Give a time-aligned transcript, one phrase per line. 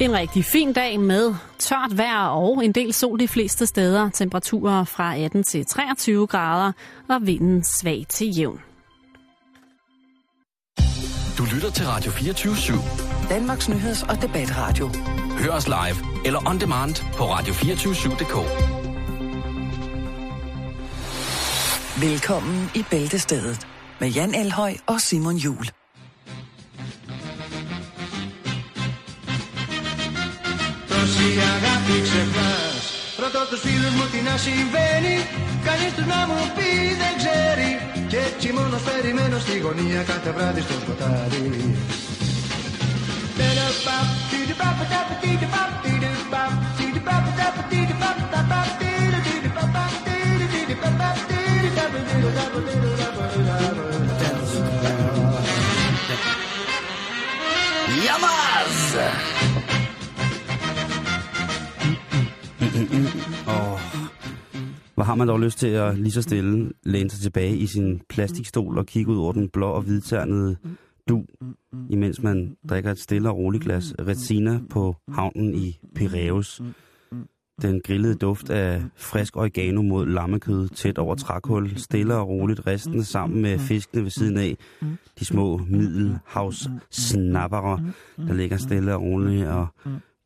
[0.00, 4.10] En rigtig fin dag med tørt vejr og en del sol de fleste steder.
[4.10, 6.72] Temperaturer fra 18 til 23 grader
[7.08, 8.60] og vinden svag til jævn.
[11.38, 13.28] Du lytter til Radio 24 /7.
[13.28, 14.90] Danmarks nyheds- og debatradio.
[15.38, 18.36] Hør os live eller on demand på radio247.dk.
[22.02, 23.66] Velkommen i Bæltestedet
[24.00, 25.79] med Jan Elhøj og Simon Jul.
[31.20, 32.82] Τόση αγάπη ξεχνάς
[33.22, 35.16] Ρωτώ τους φίλους μου τι να συμβαίνει
[35.66, 36.70] Κανείς τους να μου πει
[37.02, 37.70] δεν ξέρει
[38.10, 41.74] Και έτσι μόνος περιμένω στη γωνία κάθε βράδυ στο σκοτάδι
[58.06, 59.39] Jammers!
[65.00, 68.00] Hvor har man dog lyst til at lige så stille læne sig tilbage i sin
[68.08, 70.56] plastikstol og kigge ud over den blå og hvidternede
[71.08, 71.24] du,
[71.90, 76.62] imens man drikker et stille og roligt glas Retsina på havnen i Piraeus.
[77.62, 83.04] Den grillede duft af frisk oregano mod lammekød tæt over trækul, stille og roligt ristende
[83.04, 84.56] sammen med fiskene ved siden af.
[85.18, 87.80] De små middelhavssnappere,
[88.16, 89.66] der ligger stille og roligt og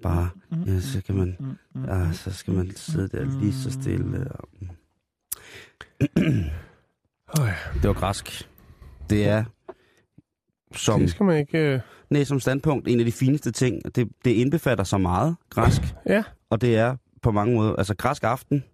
[0.04, 0.30] bare,
[0.66, 4.32] ja, så kan man, ja, så skal man sidde der lige så stille.
[4.32, 4.48] Og...
[7.74, 8.48] Det var græsk.
[9.10, 9.44] Det er
[10.76, 11.58] som, Det skal man ikke...
[11.74, 11.80] Øh...
[12.10, 13.94] nej, som standpunkt en af de fineste ting.
[13.94, 16.22] Det, det indbefatter så meget græsk, Ja.
[16.50, 18.64] og det er på mange måder, altså græsk aften,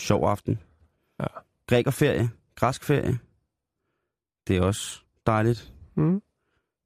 [0.00, 0.58] sjov aften,
[1.20, 1.26] Ja.
[1.68, 3.18] grækerferie, græsk ferie,
[4.48, 5.72] det er også dejligt.
[5.96, 6.22] Mm.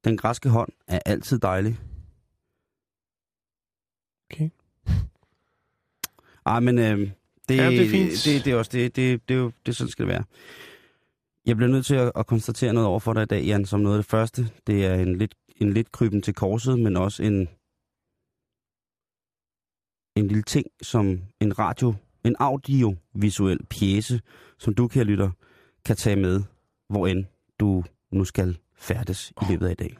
[0.04, 1.78] Den græske hånd er altid dejlig.
[4.30, 4.50] Okay.
[6.46, 7.10] Ej, men øh,
[7.48, 8.24] det, Ja, det er fint.
[8.24, 10.24] Det, det, er også, det, det, det, er jo, det er sådan skal det være.
[11.46, 13.80] Jeg bliver nødt til at, at konstatere noget over for dig i dag, Jan, som
[13.80, 14.50] noget af det første.
[14.66, 17.48] Det er en lidt, en lidt kryben til korset, men også en,
[20.16, 24.20] en lille ting, som en radio, en audiovisuel pjæse,
[24.58, 25.30] som du, kære lytter,
[25.84, 26.42] kan tage med,
[26.88, 27.24] hvor end
[27.60, 29.96] du nu skal færdes i løbet af i dag.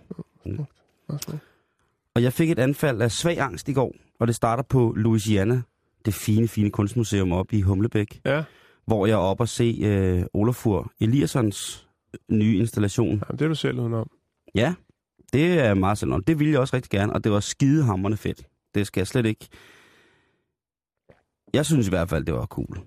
[2.14, 5.62] Og jeg fik et anfald af svag angst i går, og det starter på Louisiana,
[6.04, 8.42] det fine, fine kunstmuseum oppe i Humlebæk, Ja.
[8.86, 11.88] hvor jeg er oppe og se øh, Olafur Eliassons
[12.30, 13.08] nye installation.
[13.10, 14.10] Jamen, det er du selv udenom.
[14.54, 14.74] Ja,
[15.32, 16.12] det er meget selv.
[16.26, 18.42] Det ville jeg også rigtig gerne, og det var skidehammerende fedt.
[18.74, 19.48] Det skal jeg slet ikke...
[21.54, 22.78] Jeg synes i hvert fald, det var cool.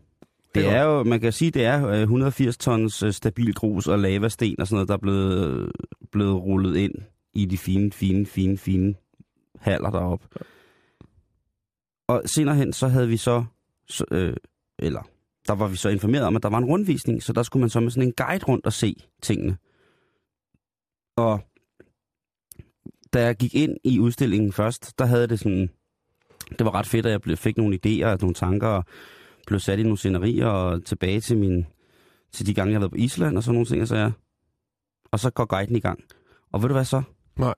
[0.55, 3.99] Det er jo, man kan sige, det er øh, 180 tons øh, stabil grus og
[3.99, 5.67] lavasten og sådan noget, der er blevet, øh,
[6.11, 6.93] blevet rullet ind
[7.33, 8.95] i de fine, fine, fine, fine
[9.59, 10.27] haller deroppe.
[12.09, 13.45] Og senere hen, så havde vi så,
[13.87, 14.35] så øh,
[14.79, 15.01] eller
[15.47, 17.69] der var vi så informeret om, at der var en rundvisning, så der skulle man
[17.69, 19.57] så med sådan en guide rundt og se tingene.
[21.17, 21.39] Og
[23.13, 25.69] da jeg gik ind i udstillingen først, der havde det sådan,
[26.49, 28.85] det var ret fedt, at jeg blev, fik nogle idéer og nogle tanker, og
[29.47, 31.65] blev sat i nogle scenerier og tilbage til min,
[32.31, 34.11] til de gange, jeg har været på Island og sådan nogle ting, og så jeg,
[35.11, 36.03] og så går guiden i gang.
[36.51, 37.01] Og ved du hvad så?
[37.35, 37.55] Nej.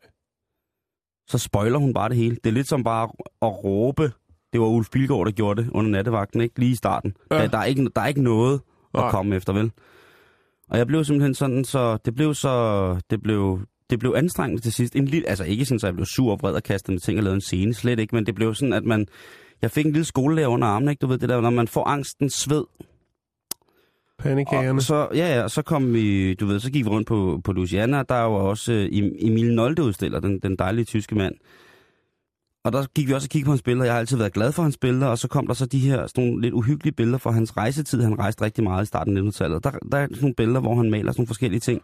[1.27, 2.35] Så spoiler hun bare det hele.
[2.35, 3.09] Det er lidt som bare
[3.41, 4.11] at råbe.
[4.53, 6.59] Det var Ulf Bilgaard, der gjorde det under nattevagten, ikke?
[6.59, 7.13] Lige i starten.
[7.31, 7.37] Ja.
[7.37, 8.61] Der, der, er ikke, der er ikke noget
[8.93, 9.11] at Nej.
[9.11, 9.71] komme efter, vel?
[10.69, 14.73] Og jeg blev simpelthen sådan, så det blev så, det blev, det blev anstrengende til
[14.73, 14.95] sidst.
[14.95, 17.17] En lille, altså ikke sådan, så jeg blev sur og vred og kastet med ting
[17.17, 19.07] og lavede en scene, slet ikke, men det blev sådan, at man,
[19.61, 20.99] jeg fik en lille skolelærer under armen, ikke?
[20.99, 22.63] Du ved det der, når man får angsten sved.
[24.19, 24.79] Pandekagerne.
[24.79, 27.41] Og så, ja, ja, og så kom vi, du ved, så gik vi rundt på,
[27.43, 31.35] på Louisiana, der var også øh, Em- Emil Nolde udstiller, den, den dejlige tyske mand.
[32.63, 33.85] Og der gik vi også og kiggede på hans billeder.
[33.85, 36.07] Jeg har altid været glad for hans billeder, og så kom der så de her
[36.07, 38.01] sådan nogle lidt uhyggelige billeder fra hans rejsetid.
[38.01, 39.63] Han rejste rigtig meget i starten af 1900-tallet.
[39.63, 41.81] Der, der er sådan nogle billeder, hvor han maler sådan nogle forskellige ting,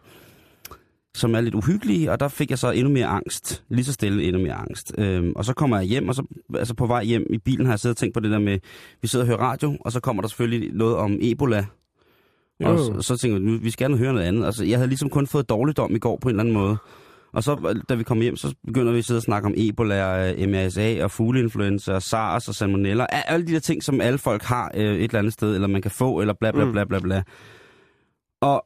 [1.14, 3.64] som er lidt uhyggelige, og der fik jeg så endnu mere angst.
[3.68, 4.94] Lige så stille endnu mere angst.
[4.98, 6.22] Øhm, og så kommer jeg hjem, og så
[6.54, 8.58] altså på vej hjem i bilen har jeg siddet og tænkt på det der med,
[9.02, 11.66] vi sidder og hører radio, og så kommer der selvfølgelig noget om Ebola.
[12.64, 14.46] Og så, så tænkte jeg, vi skal gerne høre noget andet.
[14.46, 16.76] Altså, jeg havde ligesom kun fået dårligdom i går på en eller anden måde.
[17.38, 20.30] Og så, da vi kom hjem, så begynder vi at sidde og snakke om Ebola,
[20.32, 23.06] øh, MRSA og fugleinfluenza og SARS og salmonella.
[23.10, 25.82] Alle de der ting, som alle folk har øh, et eller andet sted, eller man
[25.82, 26.72] kan få, eller bla bla Mm.
[26.72, 27.22] bla bla bla.
[28.40, 28.64] Og,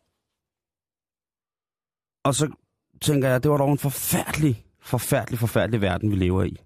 [2.24, 2.50] og så
[3.00, 6.56] tænker jeg, det var dog en forfærdelig, forfærdelig, forfærdelig verden, vi lever i.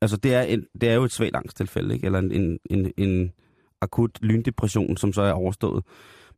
[0.00, 2.06] Altså, det er, en, det er jo et svagt angsttilfælde, ikke?
[2.06, 3.32] Eller en, en, en, en
[3.80, 5.84] akut lyndepression, som så er overstået.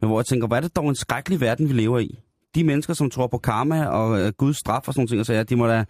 [0.01, 2.19] Men hvor jeg tænker, hvad er det dog en skrækkelig verden, vi lever i?
[2.55, 5.33] De mennesker, som tror på karma og øh, Guds straf og sådan nogle ting, så
[5.33, 5.85] ja, de må da...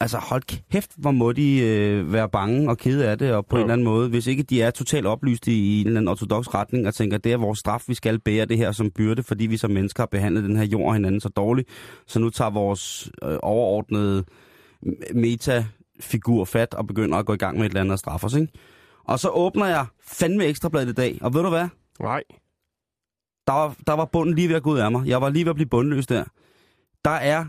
[0.00, 0.42] altså hold
[0.72, 3.60] kæft, hvor må de øh, være bange og kede af det, og på Jo.
[3.60, 6.08] en eller anden måde, hvis ikke de er totalt oplyste i, i en eller anden
[6.08, 9.22] ortodox retning, og tænker, det er vores straf, vi skal bære det her som byrde,
[9.22, 11.68] fordi vi som mennesker har behandlet den her jord og hinanden så dårligt,
[12.06, 14.24] så nu tager vores øh, overordnede
[15.14, 18.34] metafigur fat og begynder at gå i gang med et eller andet og straffe os,
[18.34, 18.52] ikke?
[19.04, 21.68] Og så åbner jeg fandme ekstrabladet i dag, og ved du hvad?
[22.00, 22.22] Nej.
[23.46, 25.06] Der var, der var bunden lige ved at gå ud af mig.
[25.06, 26.24] Jeg var lige ved at blive bundløs der.
[27.04, 27.44] Der er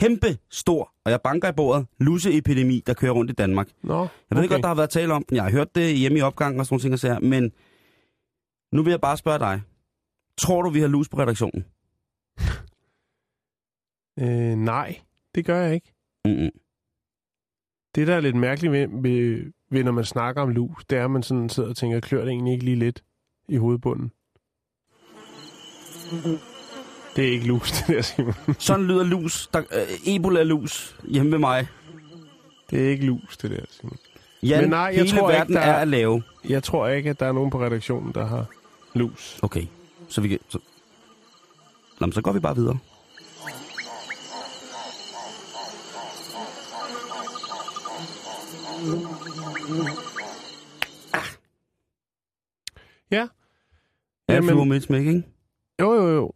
[0.00, 3.68] kæmpe stor, og jeg banker i bordet, luseepidemi, der kører rundt i Danmark.
[3.82, 4.48] Nå, Jeg ved okay.
[4.48, 5.36] godt, der har været tale om den.
[5.36, 7.52] Jeg har hørt det hjemme i opgangen og sådan nogle ting, sager, men
[8.72, 9.62] nu vil jeg bare spørge dig.
[10.38, 11.64] Tror du, vi har lus på redaktionen?
[14.18, 15.00] Øh, nej,
[15.34, 15.92] det gør jeg ikke.
[16.24, 16.50] Mm-mm.
[17.94, 21.04] Det, der er lidt mærkeligt ved, ved, ved, når man snakker om lus, det er,
[21.04, 23.04] at man sådan sidder og tænker, klør det egentlig ikke lige lidt
[23.48, 24.12] i hovedbunden?
[27.16, 28.34] Det er ikke lus, det der, Simon.
[28.58, 29.46] Sådan lyder lus.
[29.52, 31.66] Der, øh, Ebola-lus hjemme ved mig.
[32.70, 33.96] Det er ikke lus, det der, Simon.
[34.42, 36.22] Jan, Men nej, jeg hele tror ikke, verden der er er- at lave.
[36.48, 38.46] Jeg tror ikke, at der er nogen på redaktionen, der har
[38.94, 39.38] lus.
[39.42, 39.66] Okay,
[40.08, 40.38] så vi kan...
[40.48, 40.58] Så...
[42.00, 42.78] Nå, så går vi bare videre.
[53.10, 53.28] Ja.
[54.28, 55.22] Ja, Jamen- fluer med smæk, ikke?
[55.80, 56.32] Jo, jo, jo.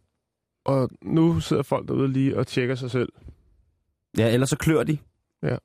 [0.65, 3.09] Og nu sidder folk derude lige og tjekker sig selv.
[4.17, 4.97] Ja, ellers så klør de.
[5.43, 5.55] Ja.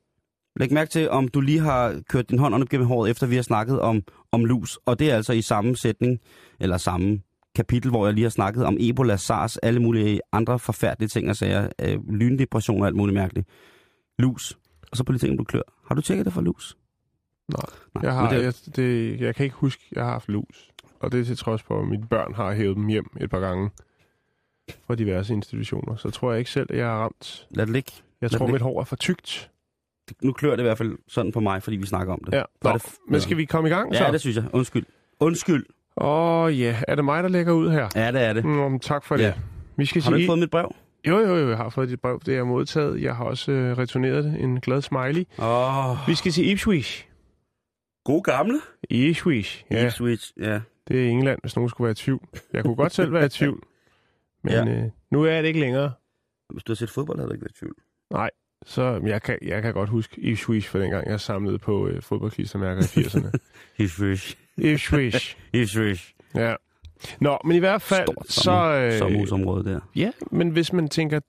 [0.56, 3.34] Læg mærke til, om du lige har kørt din hånd op gennem håret, efter vi
[3.36, 4.02] har snakket om,
[4.32, 4.78] om lus.
[4.86, 6.20] Og det er altså i samme sætning,
[6.60, 7.20] eller samme
[7.54, 11.36] kapitel, hvor jeg lige har snakket om Ebola, SARS, alle mulige andre forfærdelige ting og
[11.36, 11.68] sager.
[11.80, 13.48] Øh, lyndepression og alt muligt mærkeligt.
[14.18, 14.58] Lus.
[14.90, 15.62] Og så på de ting, du klør.
[15.88, 16.76] Har du tjekket det for lus?
[17.48, 17.60] Nej,
[17.94, 20.70] Nej, jeg, har, det, jeg, det, jeg kan ikke huske, at jeg har haft lus.
[21.00, 23.40] Og det er til trods for, at mine børn har hævet dem hjem et par
[23.40, 23.70] gange
[24.86, 25.96] fra diverse institutioner.
[25.96, 27.46] Så tror jeg ikke selv, at jeg har ramt.
[27.50, 27.92] Lad det ligge.
[28.20, 29.50] Jeg Lad tror, mit hår er for tykt.
[30.08, 32.32] Det- Nu klør det i hvert fald sådan på mig, fordi vi snakker om det.
[32.34, 32.42] Ja.
[32.62, 34.04] Nå, det f- men skal vi komme i gang så?
[34.04, 34.44] Ja, det synes jeg.
[34.52, 34.86] Undskyld.
[35.20, 35.66] Undskyld.
[35.96, 37.88] Åh oh, ja, er det mig, der lægger ud her?
[37.94, 38.44] Ja, det er det.
[38.44, 39.22] Mm, tak for det.
[39.24, 39.32] Ja.
[39.76, 40.20] Vi skal Har du sige...
[40.22, 40.74] ikke fået mit brev?
[41.08, 42.20] Jo, jo, jo, jeg har fået dit brev.
[42.26, 43.02] Det er modtaget.
[43.02, 44.40] Jeg har også øh, returneret det.
[44.40, 45.24] En glad smiley.
[45.38, 47.08] Åh, oh, Vi skal til Ipswich.
[48.04, 48.60] god gamle.
[48.90, 49.90] Ipswich, ja.
[49.90, 50.60] Switch, ja.
[50.88, 52.28] Det er England, hvis nogen skulle være i tvivl.
[52.52, 53.62] Jeg kunne godt selv være i tvivl.
[54.42, 54.64] Men Ja.
[54.68, 55.92] øh, nu er det ikke længere.
[56.50, 57.74] Hvis du har set fodbold, havde du ikke været i tvivl.
[58.64, 62.82] Så jeg kan, jeg kan godt huske Ipswich for dengang, jeg samlede på øh, fodboldklistermærker
[62.82, 63.30] i 80'erne.
[63.84, 64.36] Ipswich.
[64.56, 65.36] Ipswich.
[65.52, 66.14] Ipswich.
[66.34, 66.54] Ja.
[67.20, 68.52] Nå, men i hvert fald, Stort så...
[68.92, 69.80] Øh, sommerhusområde der.
[69.96, 71.20] ja, men hvis man tænker,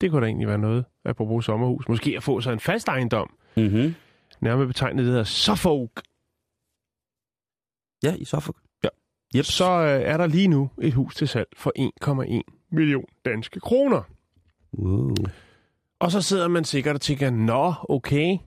[0.00, 1.88] det kunne da egentlig være noget, apropos sommerhus.
[1.88, 3.34] Måske at få sig en fast ejendom.
[3.56, 3.94] Mm-hmm.
[4.40, 5.90] Nærmere betegnet det hedder Suffolk.
[8.02, 8.56] Ja, i Suffolk.
[8.84, 8.88] Ja.
[9.36, 9.44] Yep.
[9.44, 14.02] Så øh, er der lige nu et hus til salg for 1,1 million danske kroner.
[14.78, 15.14] Wow.
[16.00, 18.38] Og så sidder man sikkert og tænker, nå, okay.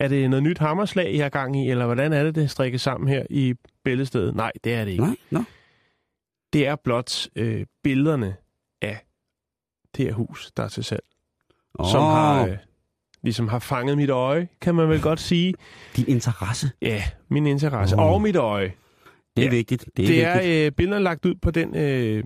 [0.00, 2.80] Er det noget nyt hammerslag, I har gang i, eller hvordan er det, det strikket
[2.80, 3.54] sammen her i
[3.84, 4.34] bæltestedet?
[4.34, 5.04] Nej, det er det ikke.
[5.04, 5.42] Nej, nå.
[6.52, 8.36] Det er blot øh, billederne
[8.82, 9.06] af
[9.96, 11.04] det her hus, der er til salg,
[11.74, 11.90] oh.
[11.90, 12.56] som har, øh,
[13.22, 15.54] ligesom har fanget mit øje, kan man vel godt sige.
[15.96, 16.70] Din interesse.
[16.82, 17.96] Ja, min interesse.
[17.96, 18.12] Oh.
[18.12, 18.72] Og mit øje.
[19.36, 19.50] Det er Ja.
[19.50, 19.88] vigtigt.
[19.96, 20.66] Det er, Det er vigtigt.
[20.66, 21.76] øh, billederne lagt ud på den...
[21.76, 22.24] Øh,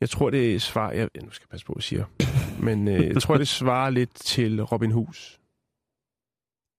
[0.00, 0.92] jeg tror, det svarer...
[0.92, 2.04] Jeg, nu skal jeg passe på, hvad jeg siger.
[2.62, 5.40] Men øh, jeg tror, det svarer lidt til Robin Hus.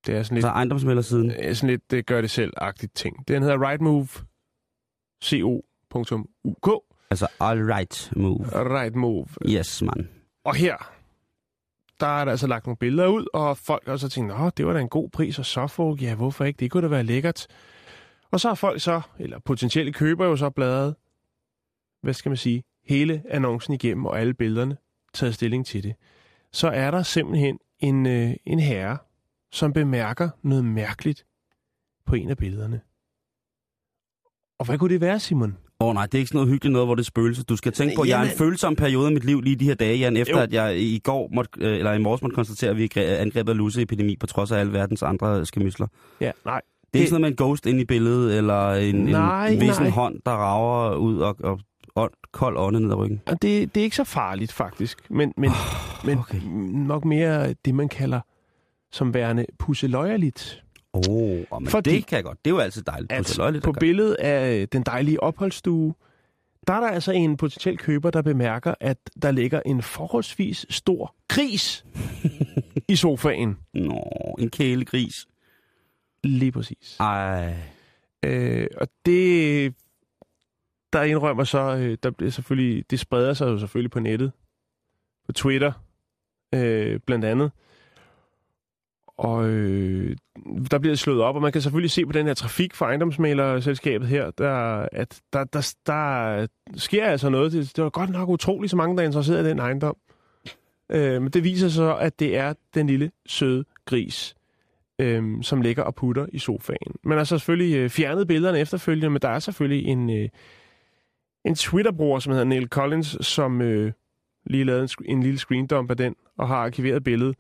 [0.06, 1.32] Det er sådan lidt, Så ejendomsmældersiden.
[1.44, 3.28] øh, sådan lidt det gør det selv-agtigt ting.
[3.28, 3.70] Den hedder
[5.24, 6.84] rightmove.co.uk.
[7.10, 8.46] Altså, all right move.
[8.54, 9.28] Rightmove.
[9.50, 10.10] Yes, man.
[10.46, 10.95] Og her,
[12.00, 14.68] der er der altså lagt nogle billeder ud, og folk har så tænkt, at det
[14.68, 16.58] var da en god pris, og Suffolk, ja, hvorfor ikke?
[16.58, 17.48] Det kunne da være lækkert.
[18.32, 20.96] Og så har folk så, eller potentielle købere jo så bladret,
[22.02, 24.78] hvad skal man sige, hele annoncen igennem og alle billederne,
[25.14, 25.96] taget stilling til det.
[26.52, 28.98] Så er der simpelthen en, øh, en herre,
[29.52, 31.26] som bemærker noget mærkeligt
[32.06, 32.82] på en af billederne.
[34.60, 35.58] Og hvad kunne det være, Simon?
[35.80, 37.44] Åh oh, nej, det er ikke sådan noget hyggeligt noget, hvor det er spøgelse.
[37.44, 39.66] Du skal tænke på, at jeg er en følsom periode af mit liv lige de
[39.66, 40.44] her dage, Jan, efter Jo.
[40.44, 43.52] at jeg i går måtte, øh, eller i morges måtte konstatere, at vi er angrebet
[43.52, 45.88] af luseepidemi på trods af alle verdens andre skemysler.
[46.22, 46.62] Ja, nej.
[46.94, 49.54] Det er ikke sådan noget med en ghost inde i billedet, eller en, Nej, en,
[49.54, 49.92] en vissen nej.
[49.92, 51.60] hånd, der rager ud og, og,
[51.96, 53.22] og kold ånde ned ad ryggen.
[53.26, 54.98] Og det, det er ikke så farligt, faktisk.
[55.10, 55.52] Men, men,
[56.06, 56.40] men okay.
[56.88, 58.20] nok mere det, man kalder
[58.92, 60.64] som værende pusseløjerligt.
[60.96, 62.46] Åh, oh, men Fordi- det kan jeg godt.
[62.46, 63.12] Det er jo altid dejligt.
[63.12, 65.94] At Pusseløjeligt på billedet af den dejlige opholdsstue,
[66.68, 71.16] der er der altså en potentiel køber, der bemærker, at der ligger en forholdsvis stor
[71.28, 71.86] gris
[72.90, 73.58] i sofaen.
[73.74, 75.26] Nå, en kælegris.
[76.24, 76.98] Lige præcis.
[77.00, 77.54] Ej.
[78.26, 79.74] Øh, og det,
[80.94, 84.32] der indrømmer så, øh, der bliver selvfølgelig, det spreder sig jo selvfølgelig på nettet,
[85.26, 85.72] på Twitter
[86.56, 87.52] øh, blandt andet.
[89.18, 90.18] Og øh,
[90.72, 92.86] der bliver det slået op, og man kan selvfølgelig se på den her trafik fra
[92.86, 97.52] ejendomsmalerselskabet her, der, at der, der, der sker altså noget.
[97.52, 99.98] Det, det var godt nok utroligt, så mange der er interesseret i den ejendom.
[100.92, 104.36] Øh, men det viser sig så, at det er den lille søde gris,
[105.00, 106.96] øh, som ligger og putter i sofaen.
[107.04, 110.30] Man har så selvfølgelig øh, fjernet billederne efterfølgende, men der er selvfølgelig en, øh,
[111.46, 113.92] en Twitter-bruger, som hedder Neil Collins, som øh,
[114.46, 117.36] lige lavede en, en lille screendump af den, og har arkiveret billedet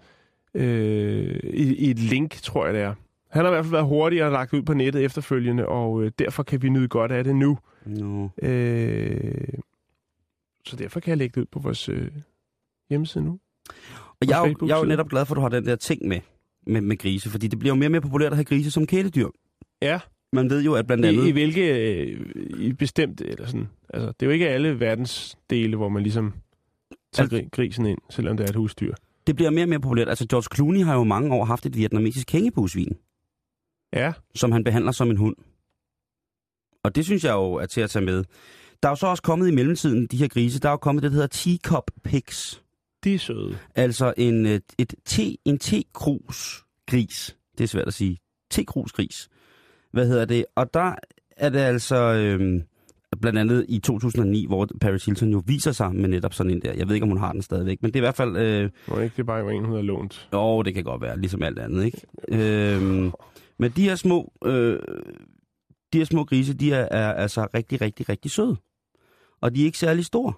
[0.55, 2.93] øh, i, i et link, tror jeg det er.
[3.29, 6.11] Han har i hvert fald været hurtig og lagt ud på nettet efterfølgende, og øh,
[6.19, 7.57] derfor kan vi nyde godt af det nu.
[7.85, 8.27] No.
[8.41, 9.47] Øh,
[10.65, 12.07] så derfor kan jeg lægge det ud på vores øh,
[12.89, 13.39] hjemmeside nu.
[14.21, 15.75] Og jeg er, jo, jeg er jo netop glad for, at du har den der
[15.75, 16.19] ting med,
[16.67, 18.87] med, med grise, fordi det bliver jo mere og mere populært at have grise som
[18.87, 19.27] kæledyr.
[19.81, 19.99] Ja,
[20.33, 21.25] Man ved jo, at blandt andet...
[21.25, 22.25] i, i hvilke øh,
[22.59, 26.33] i bestemt, eller sådan, altså det er jo ikke alle verdens dele, hvor man ligesom
[27.13, 28.93] tager Altså- gri- grisen ind, selvom det er et husdyr.
[29.27, 30.09] Det bliver mere og mere populært.
[30.09, 32.97] Altså, George Clooney har jo mange år haft et vietnamesisk hængebusvin,
[33.93, 35.35] Ja, som han behandler som en hund.
[36.83, 38.23] Og det synes jeg jo er til at tage med.
[38.83, 41.03] Der er jo så også kommet i mellemtiden, de her grise, der er jo kommet
[41.03, 42.63] det, der hedder teacup pigs.
[43.03, 43.57] de er søde.
[43.75, 47.37] Altså en, øh, et te, en tekrus gris.
[47.57, 48.17] Det er svært at sige.
[48.51, 49.29] Tekrus gris.
[49.91, 50.45] Hvad hedder det?
[50.55, 50.95] Og der
[51.37, 52.63] er det altså øhm,
[53.21, 56.73] blandt andet i 2009, hvor Paris Hilton jo viser sig med netop sådan en der.
[56.73, 58.37] Jeg ved ikke, om hun har den stadigvæk, men det er i hvert fald...
[58.37, 60.29] Øh, Må ikke det bare jo en, hun har lånt.
[60.33, 62.01] Jo, det kan godt være, ligesom alt andet, ikke?
[62.27, 63.11] Øhm,
[63.59, 64.79] men de her små, øh,
[65.93, 68.55] de her små grise, de er, er altså rigtig, rigtig, rigtig søde.
[69.41, 70.33] Og de er ikke særlig store.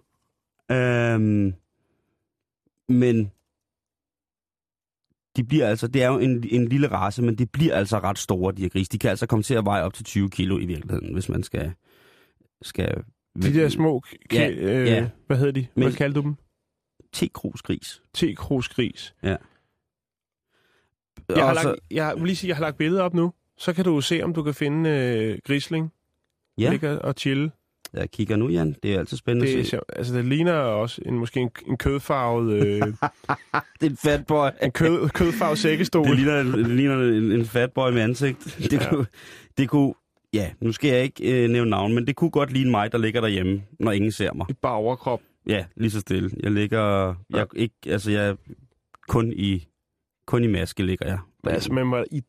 [0.71, 1.53] Øhm,
[2.89, 3.31] men
[5.37, 8.17] de bliver altså, det er jo en, en lille race, men de bliver altså ret
[8.17, 8.91] store, de her grise.
[8.91, 11.43] De kan altså komme til at veje op til 20 kilo i virkeligheden, hvis man
[11.43, 11.73] skal...
[12.61, 13.03] skal
[13.41, 14.01] De der små,
[14.33, 15.09] Ja, øh, ja.
[15.27, 15.67] hvad hedder de?
[15.73, 16.35] Hvad Men- kaldte du dem?
[17.13, 18.01] T-krusgris.
[18.13, 19.15] T-krusgris.
[19.23, 19.35] Ja.
[21.35, 23.33] Jeg har, så- lagt, jeg vil lige sige, jeg har lagt billeder op nu.
[23.57, 25.91] Så kan du se, om du kan finde øh, grisling.
[26.57, 27.51] Ja, Ligger og chille.
[27.93, 28.75] jeg kigger nu, Jan.
[28.83, 29.79] Det er altid spændende Det, at se.
[29.95, 32.81] altså, det ligner også en, måske en, en kødfarvet, øh,
[33.81, 34.49] Det er en fat boy.
[34.63, 36.05] en kød, kødfarvet sækkestol.
[36.07, 38.57] Det ligner, det ligner en, en fat boy med ansigt.
[38.57, 38.89] Det, Ja.
[38.89, 39.05] kunne,
[39.57, 39.93] det kunne,
[40.37, 42.97] ja, nu skal jeg ikke øh, nævne navn, men det kunne godt ligne mig, der
[42.97, 44.45] ligger derhjemme, når ingen ser mig.
[44.49, 45.21] I bare overkrop.
[45.47, 46.31] Ja, lige så stille.
[46.43, 48.35] Jeg ligger, jeg, ikke, altså jeg
[49.07, 49.67] kun i,
[50.27, 51.19] kun i maske ligger jeg.
[51.43, 52.21] Men altså, man må i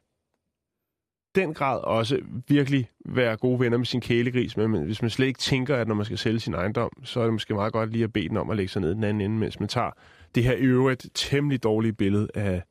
[1.34, 5.38] den grad også virkelig være gode venner med sin kælegris, men hvis man slet ikke
[5.38, 8.04] tænker, at når man skal sælge sin ejendom, så er det måske meget godt lige
[8.04, 9.90] at bede den om at lægge sig ned den anden ende, mens man tager
[10.34, 12.62] det her i øvrigt temmelig dårlige billede af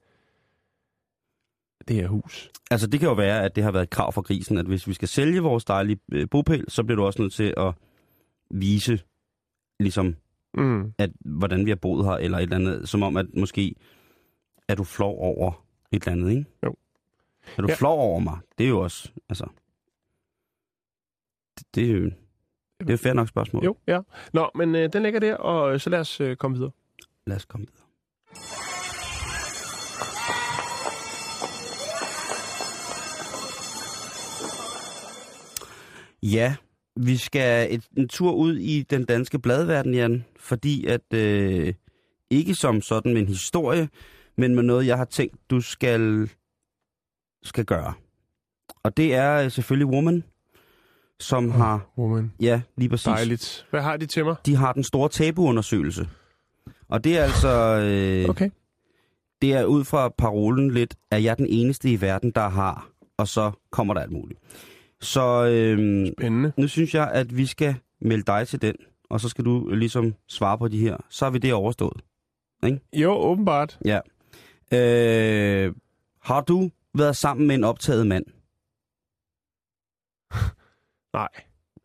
[1.87, 2.49] det her hus.
[2.71, 4.87] Altså det kan jo være, at det har været et krav for grisen, at hvis
[4.87, 7.73] vi skal sælge vores dejlige øh, bopæl, så bliver du også nødt til at
[8.51, 8.99] vise,
[9.79, 10.15] ligesom,
[10.53, 10.93] Mm.
[10.97, 13.75] at, hvordan vi har boet her, eller et eller andet, som om, at måske
[14.67, 16.45] er du flov over et eller andet, ikke?
[16.65, 16.75] Jo.
[17.57, 17.75] Er du Ja.
[17.75, 18.37] flov over mig?
[18.57, 19.47] Det er jo også, altså...
[21.59, 22.05] Det, det er jo...
[22.79, 23.63] Det er jo fair nok spørgsmål.
[23.65, 23.99] Jo, ja.
[24.33, 26.71] Nå, men øh, den ligger der, og øh, så lad os øh, komme videre.
[27.27, 27.87] Lad os komme videre.
[36.23, 36.55] Ja,
[36.95, 41.73] vi skal et, en tur ud i den danske bladverden, Jan, fordi at øh,
[42.29, 43.89] ikke som sådan med en historie,
[44.37, 46.29] men med noget, jeg har tænkt, du skal,
[47.43, 47.93] skal gøre.
[48.83, 50.23] Og det er øh, selvfølgelig Woman,
[51.19, 52.33] som har, Woman.
[52.39, 53.05] ja, lige præcis.
[53.05, 53.67] Dejligt.
[53.69, 54.35] Hvad har de til mig?
[54.45, 56.07] De har den store tabuundersøgelse.
[56.89, 57.49] Og det er altså...
[57.83, 58.49] Øh, Okay.
[59.41, 62.89] Det er ud fra parolen lidt, at jeg er den eneste i verden, der har,
[63.17, 64.39] og så kommer der alt muligt.
[65.01, 66.51] Så øh, Spændende.
[66.57, 68.75] nu synes jeg, at vi skal melde dig til den,
[69.09, 70.97] og så skal du ligesom svare på de her.
[71.09, 72.01] Så har vi det overstået.
[72.93, 73.79] Jo, åbenbart.
[73.85, 73.99] Ja.
[74.73, 75.73] Øh,
[76.21, 78.25] har du været sammen med en optaget mand?
[81.13, 81.29] Nej,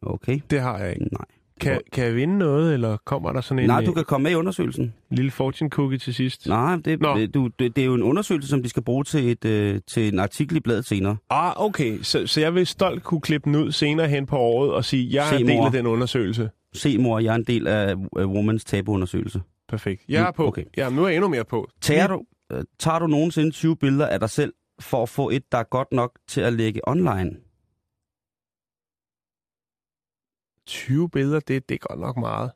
[0.02, 0.40] Okay.
[0.50, 1.04] det har jeg ikke.
[1.12, 1.24] Nej.
[1.60, 4.22] Kan, kan jeg vinde noget, eller kommer der sådan en, Nej, øh, du kan komme
[4.22, 4.94] med i undersøgelsen.
[5.10, 6.46] lille fortune cookie til sidst?
[6.46, 7.26] Nej, det, Nå.
[7.34, 10.12] du, det, det er jo en undersøgelse, som de skal bruge til, et, øh, til
[10.12, 11.16] en artikel i bladet senere.
[11.30, 11.98] Ah, okay.
[12.02, 15.08] Så, så jeg vil stolt kunne klippe den ud senere hen på året og sige,
[15.14, 15.66] jeg er Se, en del mor.
[15.66, 16.50] af den undersøgelse.
[16.74, 19.40] Se, mor, jeg er en del af øh, Womans tabuundersøgelse.
[19.68, 20.02] Perfekt.
[20.08, 20.46] Jeg er på.
[20.46, 20.64] okay.
[20.76, 21.68] Ja, nu er jeg endnu mere på.
[21.80, 25.42] Tager du, øh, tager du nogensinde 20 billeder af dig selv for at få et,
[25.52, 27.30] der er godt nok til at lægge online?
[30.66, 32.50] 20 billeder, det, det er godt nok meget.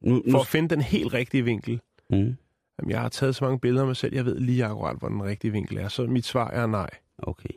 [0.00, 1.80] Nu, nu, For at finde den helt rigtige vinkel.
[2.10, 2.36] mm,
[2.78, 5.08] Jamen, jeg har taget så mange billeder af mig selv, jeg ved lige akkurat, hvor
[5.08, 5.88] den rigtige vinkel er.
[5.88, 6.90] Så mit svar er nej.
[7.18, 7.48] okay.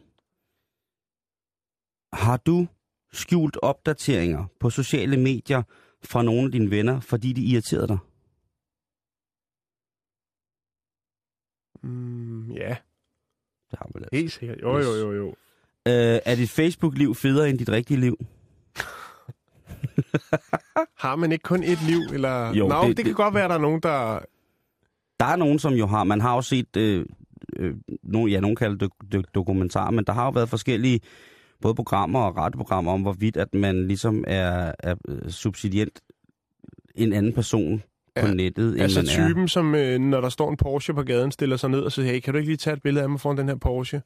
[2.13, 2.67] Har du
[3.13, 5.63] skjult opdateringer på sociale medier
[6.03, 7.97] fra nogle af dine venner, fordi de irriterede dig?
[11.83, 12.77] Mm, ja.
[13.71, 14.03] Det har man.
[14.13, 14.61] Helt sikkert.
[14.61, 15.27] Jo, jo, jo, jo.
[15.87, 18.17] Øh, er dit Facebook-liv federe end dit rigtige liv?
[20.97, 21.99] Har man ikke kun et liv?
[22.13, 22.53] Eller...
[22.53, 24.19] Jo, Nå, det- det, det, kan godt være, at der er nogen, der...
[25.19, 27.05] Der er nogen, som jo har, man har jo set, øh,
[27.57, 30.99] øh, nogen, ja, nogen kalder det do- dokumentarer, men der har jo været forskellige
[31.61, 35.99] både programmer og radioprogrammer om, hvorvidt at man ligesom er, er øh, subsidient
[36.95, 37.83] en anden person
[38.15, 38.33] på Ja.
[38.33, 39.27] nettet, end Altså man er.
[39.27, 42.11] typen, som øh, når der står en Porsche på gaden, stiller sig ned og siger,
[42.11, 44.01] hey, kan du ikke lige tage et billede af mig foran den her Porsche?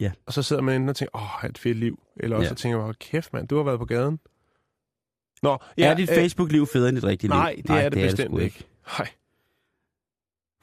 [0.00, 0.10] Ja.
[0.26, 1.98] Og så sidder man inde og tænker, åh, oh, et fedt liv.
[2.16, 2.48] Eller også Ja.
[2.48, 4.18] så tænker man, "Hold kæft mand, du har været på gaden.
[5.42, 7.36] Nå, Ja, er dit øh, Facebook-liv federe end dit rigtige liv?
[7.36, 8.64] Nej, det er det bestemt sgu ikke.
[8.98, 9.08] Nej.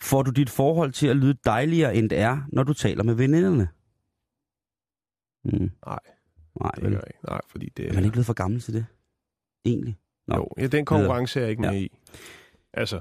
[0.01, 3.13] Får du dit forhold til at lyde dejligere, end det er, når du taler med
[3.13, 3.69] veninderne?
[5.43, 5.71] Mm.
[5.85, 5.99] Nej,
[6.61, 7.19] Nej, det gør jeg ikke.
[7.27, 8.85] Nej, fordi det Er man ikke blevet for gammel til det?
[9.65, 9.97] Egentlig?
[10.27, 10.35] Nå.
[10.35, 11.77] Jo, ja, den konkurrence er jeg ikke med Ja.
[11.77, 11.91] i.
[12.73, 12.99] Altså,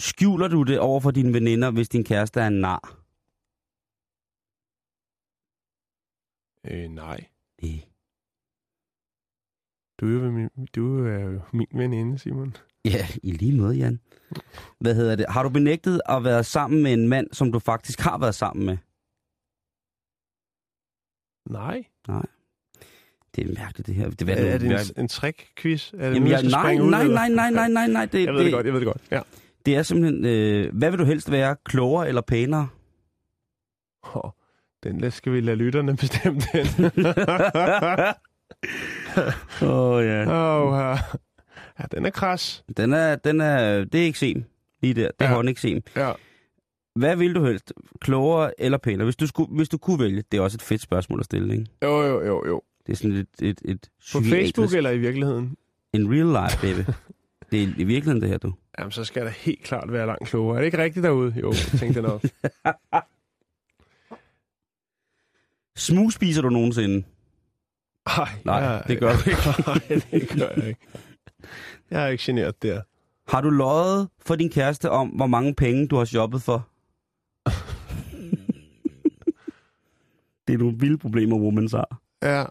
[0.00, 2.96] Skjuler du det over for dine veninder, hvis din kæreste er en nar?
[6.64, 7.24] øh, nej.
[7.62, 7.84] Nej.
[10.00, 12.56] Du er, jo min, du er jo min veninde, Simon.
[12.84, 14.00] Ja, i lige måde, Jan.
[14.80, 15.26] Hvad hedder det?
[15.28, 18.66] Har du benægtet at være sammen med en mand, som du faktisk har været sammen
[18.66, 18.76] med?
[21.50, 21.84] Nej.
[23.36, 24.10] Det er mærkeligt, det her.
[24.10, 25.92] Det, Er, hvad, er det hvad- en, en trick-quiz?
[25.94, 27.14] Er det Jamen, jeg nej, ud, nej, eller?
[27.14, 28.04] nej, nej, nej, nej, nej.
[28.06, 29.02] Det, Jeg ved det godt, jeg ved det godt.
[29.10, 29.20] Ja.
[29.66, 30.24] det er simpelthen...
[30.24, 31.56] Øh, hvad vil du helst være?
[31.64, 32.68] Klogere eller pænere?
[34.14, 34.30] Oh,
[34.82, 36.66] den skal vi lade lytterne bestemme den.
[39.62, 40.20] Åh, oh, ja.
[40.22, 40.90] oh, ja.
[41.78, 42.64] ja, den er kras.
[42.76, 44.44] Den er, den er, det er eksem.
[44.82, 45.10] Lige der.
[45.18, 45.34] Det er Ja.
[45.34, 45.82] håndeksem.
[45.96, 46.12] Ja.
[46.96, 47.72] Hvad vil du helst?
[48.00, 49.04] Klogere eller pænere?
[49.04, 50.22] Hvis du, skulle, hvis du kunne vælge.
[50.32, 51.66] Det er også et fedt spørgsmål at stille, ikke?
[51.82, 52.62] Jo, jo, jo, jo.
[52.86, 55.56] Det er sådan et, et, et På Facebook eller i virkeligheden?
[55.92, 56.92] In real life, baby.
[57.50, 58.52] det er i virkeligheden det her, du.
[58.78, 60.56] Jamen, så skal der helt klart være langt klogere.
[60.56, 61.34] Er det ikke rigtigt derude?
[61.42, 62.22] Jo, tænkte det nok.
[65.76, 67.04] Smug spiser du nogensinde?
[68.06, 69.40] Ej, Nej, jeg, det gør du ikke.
[69.66, 70.80] Nej, det gør jeg ikke.
[71.90, 72.80] Jeg er ikke generet der.
[73.28, 76.68] Har du løjet for din kæreste om, hvor mange penge du har shoppet for?
[80.48, 82.00] det er nogle vilde problemer, women har.
[82.22, 82.44] Ja.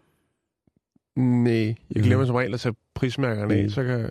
[1.22, 1.54] Nej,
[1.96, 2.28] jeg glemmer Mhm.
[2.28, 3.70] som regel at tage prismærkerne af, Mm.
[3.70, 4.10] så kan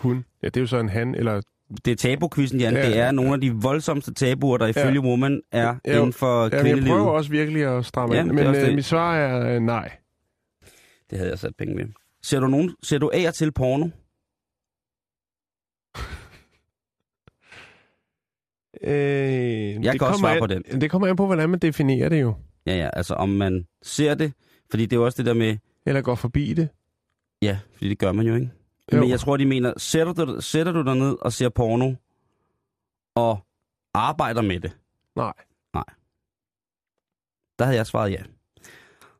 [0.00, 0.24] hun...
[0.42, 1.40] Ja, det er jo så en han, eller...
[1.84, 2.74] Det er tabu-quizzen, Jan.
[2.74, 3.10] Ja, det er ja.
[3.10, 6.60] nogle af de voldsomste tabuer, der ifølge woman er Ja, inden for Ja, men jeg
[6.60, 6.88] kvindelivet.
[6.88, 9.90] prøver også virkelig at stramme Ja, ind, men øh, mit svar er øh, nej.
[11.10, 11.84] Det havde jeg sat penge med.
[12.22, 13.88] Ser du, nogen, ser du af og til porno?
[18.82, 20.80] Øh, Jeg det kan også kommer svare an, på den.
[20.80, 22.34] Det kommer an på, hvordan man definerer det jo.
[22.66, 24.32] Ja, ja, altså om man ser det.
[24.70, 26.68] Fordi det er jo også det der med, Eller går forbi det.
[27.42, 28.50] ja, fordi det gør man jo ikke.
[28.92, 29.00] Jo.
[29.00, 31.94] Men jeg tror, de mener, sætter du, sætter du dig ned og ser porno,
[33.14, 33.46] og
[33.94, 34.78] arbejder med det?
[35.16, 35.32] Nej.
[37.58, 38.22] Der havde jeg svaret ja.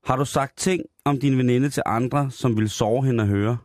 [0.04, 3.58] Har du sagt ting om din veninde til andre, som vil sove hende at høre?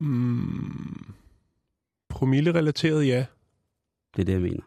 [0.00, 1.14] Mm,
[2.08, 3.26] promille-relateret, ja.
[4.16, 4.62] Det er det, jeg mener.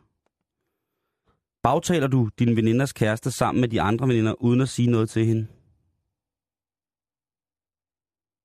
[1.63, 5.25] Bagtaler du din veninders kæreste sammen med de andre veninder, uden at sige noget til
[5.25, 5.47] hende?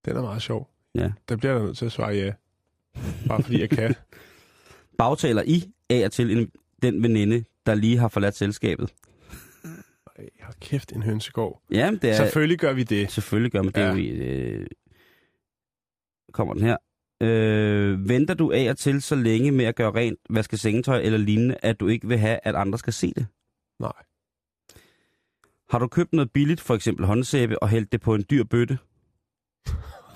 [0.04, 0.70] Den er meget sjov.
[0.94, 1.12] Ja.
[1.28, 2.34] Der bliver jeg nødt til at svare ja.
[3.28, 3.94] Bare fordi jeg kan.
[4.98, 8.94] Bagtaler I af og til en, den veninde, der lige har forladt selskabet?
[10.18, 11.62] Ej, hold kæft, en hønsegård.
[11.70, 12.14] Ja, det er...
[12.14, 13.12] Selvfølgelig gør vi det.
[13.12, 13.80] Selvfølgelig gør man det.
[13.80, 13.86] Ja.
[13.86, 13.92] Ja.
[13.92, 14.66] Jo, i, øh,
[16.32, 16.76] kommer den her.
[17.22, 21.18] Øh, venter du af og til så længe med at gøre rent, vaske sengetøj eller
[21.18, 23.26] lignende, at du ikke vil have, at andre skal se det?
[23.80, 23.92] Nej.
[25.70, 28.78] Har du købt noget billigt, for eksempel håndsæbe, og hældt det på en dyr bøtte?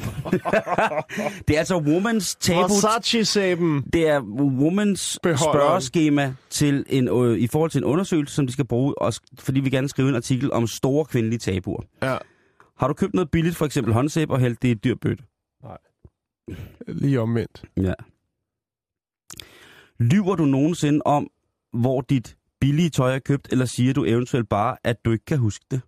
[1.49, 2.61] det er altså womans tabu.
[2.61, 3.85] Versace-sæben.
[3.93, 5.55] Det er womans Beholderen.
[5.55, 9.35] spørgeskema til en, øh, i forhold til en undersøgelse, som de skal bruge, og, sk-
[9.39, 11.83] fordi vi gerne skrive en artikel om store kvindelige tabuer.
[12.03, 12.17] Ja.
[12.79, 15.25] Har du købt noget billigt, for eksempel håndsæbe, og hældt det i et dyr bøtte?
[16.89, 17.63] Lige omvendt.
[17.77, 17.93] Ja.
[20.01, 21.29] Lyver du nogensinde om,
[21.73, 25.39] hvor dit billige tøj er købt, eller siger du eventuelt bare, at du ikke kan
[25.39, 25.81] huske det?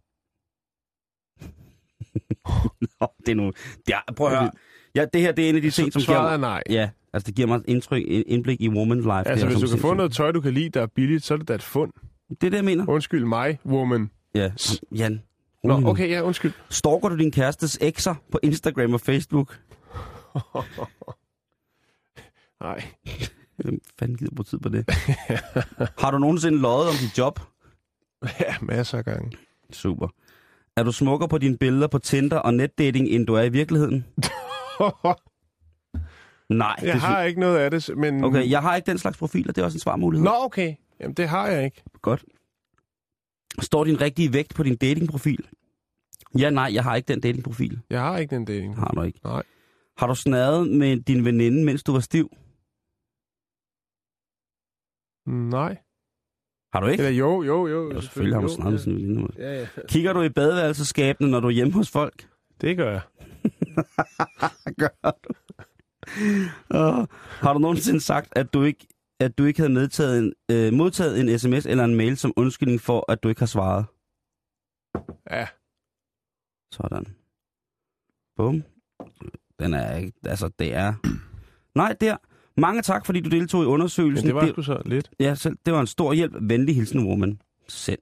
[3.00, 3.52] Nå, det er nu...
[3.88, 4.50] Ja, prøv at høre.
[4.94, 6.38] Ja, det her det er en af de ting, som giver er mig...
[6.38, 6.62] nej.
[6.70, 9.28] Ja, altså det giver mig indtryk, indblik i woman's life.
[9.28, 11.24] Altså, det er hvis du kan få noget tøj, du kan lide, der er billigt,
[11.24, 11.92] så er det da et fund.
[12.28, 12.88] Det er det, jeg mener.
[12.88, 14.10] Undskyld mig, woman.
[14.34, 14.50] Ja,
[14.92, 15.22] Jan.
[15.64, 16.52] Nå, okay, ja, undskyld.
[16.70, 19.58] Stalker du din kærestes ekser på Instagram og Facebook?
[22.60, 22.84] Nej.
[23.56, 24.90] Hvem fanden gider bruge tid på det?
[25.98, 27.40] Har du nogensinde løjet om dit job?
[28.40, 29.36] Ja, masser af gange.
[29.72, 30.08] Super.
[30.76, 34.04] Er du smukkere på dine billeder på Tinder og netdating, end du er i virkeligheden?
[36.50, 38.24] Nej, Jeg det har ikke noget af det, men...
[38.24, 39.52] Okay, jeg har ikke den slags profiler.
[39.52, 40.24] Det er også en svarmulighed.
[40.24, 40.74] Nå, okay.
[41.00, 41.82] Jamen, det har jeg ikke.
[42.02, 42.24] Godt.
[43.60, 45.48] Står din rigtige vægt på din datingprofil?
[46.38, 47.80] Ja, nej, jeg har ikke den datingprofil.
[47.90, 48.76] Jeg har ikke den dating.
[48.76, 49.20] Har du ikke.
[49.24, 49.42] Nej.
[49.98, 52.30] Har du snadet med din veninde, mens du var stiv?
[55.26, 55.76] Nej.
[56.72, 57.02] Har du ikke?
[57.04, 57.92] Eller jo, jo, jo.
[57.92, 59.32] Jo, selvfølgelig har du med sin veninde.
[59.38, 59.66] Ja, ja.
[59.88, 62.28] Kigger du i badeværelseskabene, når du er hjemme hos folk?
[62.60, 63.00] Det gør jeg.
[64.80, 65.34] Gør du?
[66.70, 68.86] Uh, har du nogensinde sagt, at du ikke,
[69.20, 72.80] at du ikke havde medtaget en, øh, modtaget en sms eller en mail som undskyldning
[72.80, 73.84] for, at du ikke har svaret?
[75.30, 75.46] Ja.
[76.72, 77.06] Sådan.
[78.36, 78.64] Bum.
[79.58, 80.12] Den er ikke...
[80.24, 80.94] Altså, det er...
[81.74, 82.16] Nej, der.
[82.56, 84.26] Mange tak, fordi du deltog i Men undersøgelsen.
[84.26, 85.10] det var sgu så lidt.
[85.20, 86.32] Ja, selv, det var en stor hjælp.
[86.40, 87.40] Venlig hilsen, woman.
[87.68, 87.98] Send.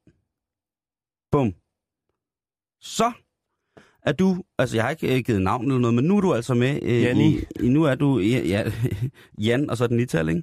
[1.33, 1.55] Bum.
[2.81, 3.12] Så
[4.03, 6.35] er du, altså jeg har ikke øh, givet navn eller noget, men nu er du
[6.35, 6.79] altså med.
[6.83, 7.38] Øh, Janni.
[7.61, 8.73] I, nu er du, ja, ja,
[9.47, 10.43] Jan, og så den nital, ikke?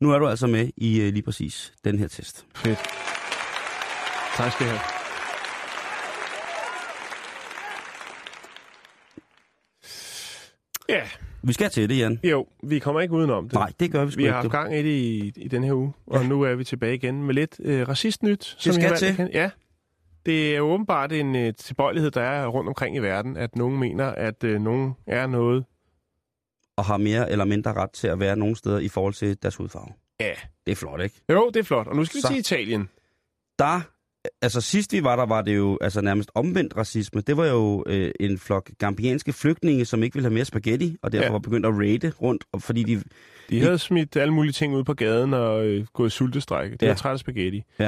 [0.00, 2.46] Nu er du altså med i øh, lige præcis den her test.
[2.56, 2.78] Fedt.
[4.36, 4.80] Tak skal I have.
[10.88, 11.02] Ja,
[11.46, 12.20] Vi skal til det, Jan.
[12.24, 13.52] jo, vi kommer ikke udenom det.
[13.52, 14.34] Nej, det gør vi sgu Vi har ikke.
[14.34, 14.50] haft du.
[14.50, 16.28] gang i det i, i den her uge, og Ja.
[16.28, 18.44] nu er vi tilbage igen med lidt øh, racistnyt.
[18.58, 19.16] Som skal I har valgt til.
[19.16, 19.30] kende.
[19.34, 19.50] Ja,
[20.26, 24.06] det er åbenbart en øh, tilbøjelighed, der er rundt omkring i verden, at nogen mener,
[24.06, 25.64] at øh, nogen er noget.
[26.76, 29.56] Og har mere eller mindre ret til at være nogle steder i forhold til deres
[29.56, 29.88] hudfarve.
[30.20, 30.32] Ja.
[30.66, 31.14] Det er flot, ikke?
[31.32, 31.86] Jo, det er flot.
[31.86, 32.88] Og nu skal vi til Italien.
[33.58, 33.80] Der,
[34.42, 37.20] altså sidst vi var der, var det jo altså nærmest omvendt racisme.
[37.20, 41.12] Det var jo øh, en flok gambianske flygtninge, som ikke ville have mere spaghetti, og
[41.12, 41.30] derfor Ja.
[41.32, 43.02] var begyndt at raide rundt, og fordi de...
[43.50, 46.76] De havde smidt alle mulige ting ud på gaden og øh, gået sultestrække.
[46.76, 46.94] De Ja.
[46.94, 47.62] træt af spaghetti.
[47.78, 47.84] Ja.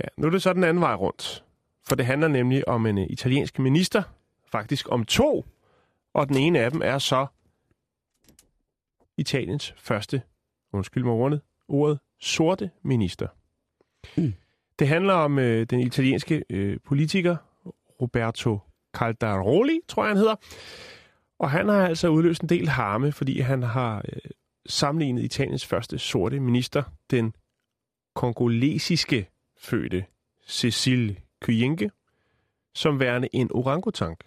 [0.00, 0.06] ja.
[0.16, 1.44] Nu er det så den anden vej rundt.
[1.88, 4.02] For det handler nemlig om en uh, italiensk minister.
[4.52, 5.46] Faktisk om to.
[6.14, 7.26] Og den ene af dem er så
[9.18, 10.22] Italiens første,
[10.72, 13.26] undskyld mig ordet, ordet sorte minister.
[14.16, 14.34] Hmm.
[14.78, 17.36] Det handler om øh, den italienske øh, politiker
[18.02, 18.58] Roberto
[18.96, 20.34] Caldaroli, tror jeg han hedder.
[21.38, 24.30] Og han har altså udløst en del harme, fordi han har øh,
[24.66, 27.34] sammenlignet Italiens første sorte minister, den
[28.14, 30.04] kongolesiske fødte
[30.48, 31.90] Cecil Kyenge,
[32.74, 34.18] som værende en orangutang.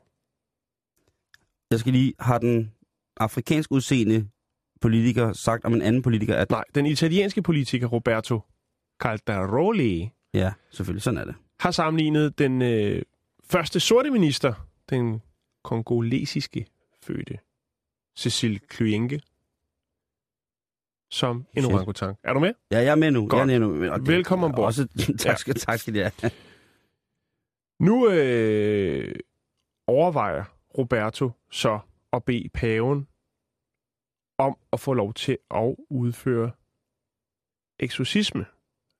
[1.72, 2.14] Jeg skal lige...
[2.20, 2.74] Har den
[3.18, 4.30] afrikansk udseende
[4.82, 6.50] politiker sagt om en anden politiker, at...
[6.50, 8.42] Nej, den italienske politiker Roberto
[9.00, 11.02] Caldaroli Ja, selvfølgelig.
[11.04, 11.36] Sådan er det.
[11.60, 13.02] har sammenlignet den øh,
[13.44, 14.54] første sorte minister,
[14.90, 15.22] den
[15.64, 16.66] kongolesiske
[17.04, 17.40] fødte
[18.18, 19.22] Cecil Kyenge,
[21.12, 21.74] som en Fedt.
[21.74, 22.18] orangutang.
[22.24, 22.54] Er du med?
[22.72, 23.28] Ja, jeg er med nu.
[23.28, 23.34] Godt.
[23.50, 23.92] Jeg er med nu.
[23.92, 24.66] Og det- Velkommen ombord.
[24.66, 24.88] Også,
[25.20, 26.32] tak, skal, tak skal have.
[27.80, 29.16] Nu øh,
[29.88, 30.44] overvejer
[30.78, 31.80] Roberto så
[32.14, 33.08] at bede paven
[34.38, 36.52] om at få lov til at udføre
[37.80, 38.46] eksorcisme.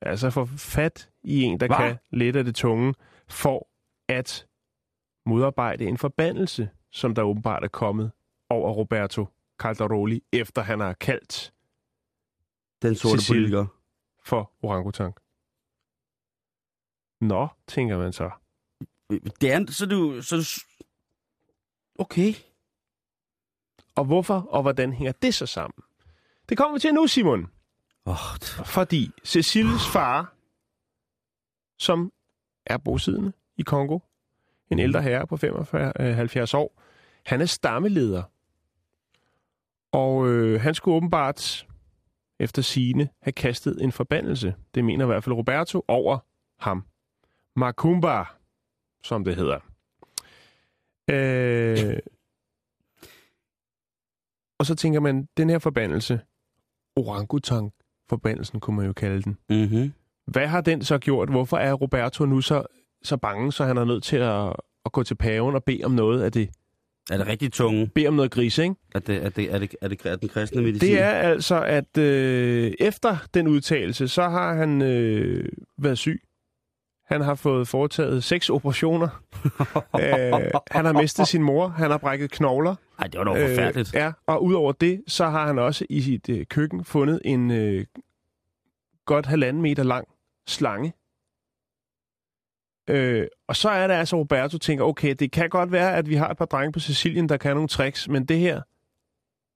[0.02, 1.78] Altså få fat i en, der Hva?
[1.78, 2.94] kan lidt af det tunge,
[3.28, 3.68] for
[4.10, 4.48] at
[5.26, 8.12] modarbejde en forbandelse, som der åbenbart er kommet
[8.50, 9.28] over Roberto
[9.60, 11.54] Caldaroli, efter han har kaldt
[12.82, 13.34] Den sorte Cecil.
[13.36, 13.66] politiker.
[14.24, 15.16] for orangutang.
[17.22, 18.32] Nå, tænker man så.
[19.42, 20.22] Det er, så du...
[20.22, 20.44] Så du
[22.04, 22.34] okay.
[23.96, 25.84] Og hvorfor og hvordan hænger det så sammen?
[26.50, 27.48] Det kommer vi til nu, Simon.
[28.06, 28.16] Oh,
[28.66, 30.35] Fordi Cecils far,
[31.80, 32.12] som
[32.66, 34.00] er bosiddende i Kongo,
[34.72, 36.82] en ældre herre på 75 øh, 70 år,
[37.26, 38.24] han er stammeleder.
[39.92, 41.68] Og øh, han skulle åbenbart,
[42.40, 46.20] efter sine have kastet en forbandelse, det mener i hvert fald Roberto, over
[46.60, 46.86] ham.
[47.56, 48.24] Makumba,
[49.04, 49.60] som det hedder.
[51.10, 52.00] Øh,
[54.60, 56.20] og så tænker man, den her forbandelse,
[56.96, 59.38] orangutang-forbandelsen kunne man jo kalde den.
[59.50, 59.94] mm-hmm.
[60.28, 61.30] Hvad har den så gjort?
[61.30, 62.64] Hvorfor er Roberto nu så,
[63.04, 64.54] så bange, så han er nødt til at,
[64.86, 66.50] at gå til paven og bede om noget af det?
[67.12, 67.88] Er det rigtig tunge?
[67.88, 68.76] Bede om noget gris, ikke?
[68.96, 70.90] Er det, er det, er det, er det, er den kristne medicin?
[70.90, 76.22] Det er altså, at øh, efter den udtalelse, så har han øh, været syg.
[77.08, 79.08] Han har fået foretaget seks operationer.
[80.02, 81.68] øh, han har mistet sin mor.
[81.68, 82.76] Han har brækket knogler.
[83.00, 83.96] Ej, det var dog forfærdeligt.
[83.96, 87.52] Øh, ja, og udover det, så har han også i sit øh, køkken fundet en
[87.52, 87.86] øh,
[89.06, 90.08] godt halvanden meter lang
[90.48, 90.94] slange.
[92.90, 96.16] Øh, og så er det altså, Roberto tænker, okay, det kan godt være, at vi
[96.16, 98.62] har et par drenge på Sicilien, der kan nogle tricks, men det her,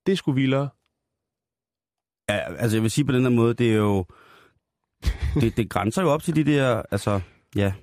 [0.06, 0.70] det sgu vildere.
[2.30, 4.06] Ja, altså jeg vil sige på den her måde, det er jo...
[5.42, 7.22] Det, det grænser jo op til de der, altså,
[7.56, 7.74] ja.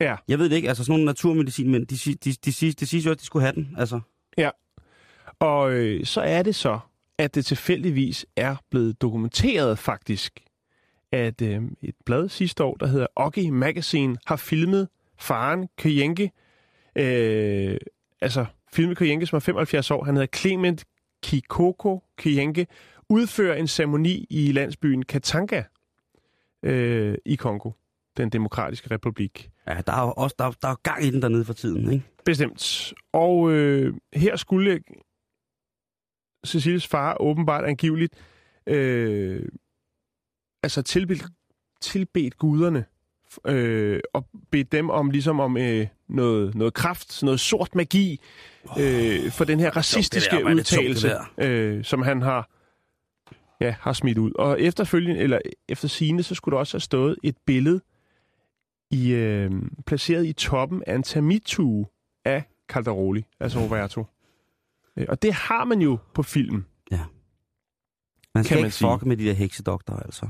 [0.00, 0.16] Ja.
[0.28, 2.86] Jeg ved det ikke, altså sådan nogle naturmedicin, men de, de, de, de, de, de
[2.86, 4.00] siger jo, at de skulle have den, altså.
[5.38, 6.78] Og øh, så er det så,
[7.18, 10.40] at det tilfældigvis er blevet dokumenteret faktisk,
[11.12, 16.32] at øh, et blad sidste år, der hedder Oggy Magazine, har filmet faren Kyenge,
[16.96, 17.76] øh,
[18.20, 20.04] altså filmet Kyenge, som er 75 år.
[20.04, 20.84] Han hedder Clement
[21.22, 22.66] Kikoko Kyenge,
[23.08, 25.62] udfører en ceremoni i landsbyen Katanga
[26.62, 27.70] øh, i Kongo,
[28.16, 29.50] den demokratiske republik.
[29.68, 31.92] Ja, der er jo også der, er- der er gang i den dernede for tiden,
[31.92, 32.04] ikke?
[32.24, 32.92] Bestemt.
[33.12, 34.80] Og øh, her skulle
[36.46, 38.14] Cecilies far åbenbart angiveligt
[38.66, 39.48] øh,
[40.62, 41.24] altså tilbedt,
[41.80, 42.84] tilbedt guderne
[43.46, 48.20] øh, og bedt dem om ligesom om øh, noget, noget kraft, noget sort magi
[48.78, 52.50] øh, for den her racistiske der, er det tungt, udtalelse, øh, som han har
[53.60, 54.32] ja, har smidt ud.
[54.34, 57.80] Og efterfølgende, eller efter sine, så skulle der også have stået et billede
[58.90, 59.50] i, øh,
[59.86, 61.86] placeret i toppen af en termittue
[62.24, 64.04] af Calderoli, altså Roberto.
[64.96, 66.64] Øh, Og det har man jo på film.
[68.34, 70.28] Man skal Kan man ikke fucke med de der heksedoktorer, altså.